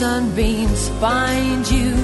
Sunbeams 0.00 0.88
find 0.98 1.70
you. 1.70 1.94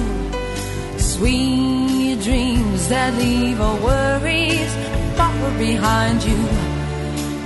Sweet 0.99 2.19
dreams 2.21 2.89
that 2.89 3.11
leave 3.15 3.59
all 3.59 3.77
worries 3.77 4.71
far 5.17 5.49
behind 5.57 6.23
you. 6.23 6.41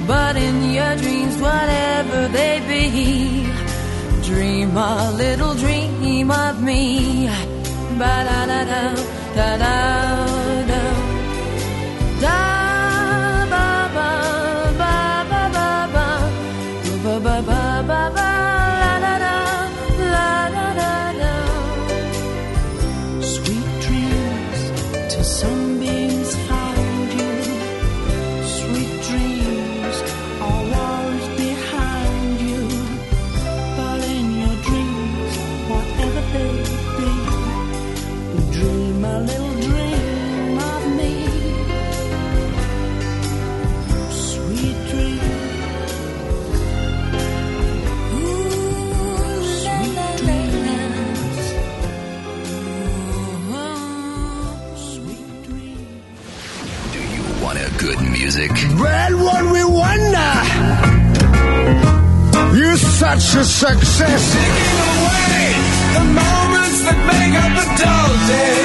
But 0.06 0.36
in 0.36 0.56
your 0.78 0.94
dreams, 0.98 1.36
whatever 1.48 2.28
they 2.38 2.56
be, 2.68 3.48
dream 4.30 4.76
a 4.76 5.14
little 5.24 5.54
dream 5.56 6.30
of 6.30 6.62
me. 6.62 7.28
Ba 7.98 8.14
da 8.28 8.40
da 8.52 8.62
da 8.72 8.84
da 9.38 9.50
da. 9.64 10.31
You're 62.72 62.78
such 62.78 63.36
a 63.36 63.44
success. 63.44 64.34
Taking 64.34 64.80
away 64.96 65.52
the 65.92 66.04
moments 66.06 66.80
that 66.86 67.00
make 67.12 67.36
up 67.36 67.52
a 67.52 67.84
dull 67.84 68.28
day. 68.30 68.61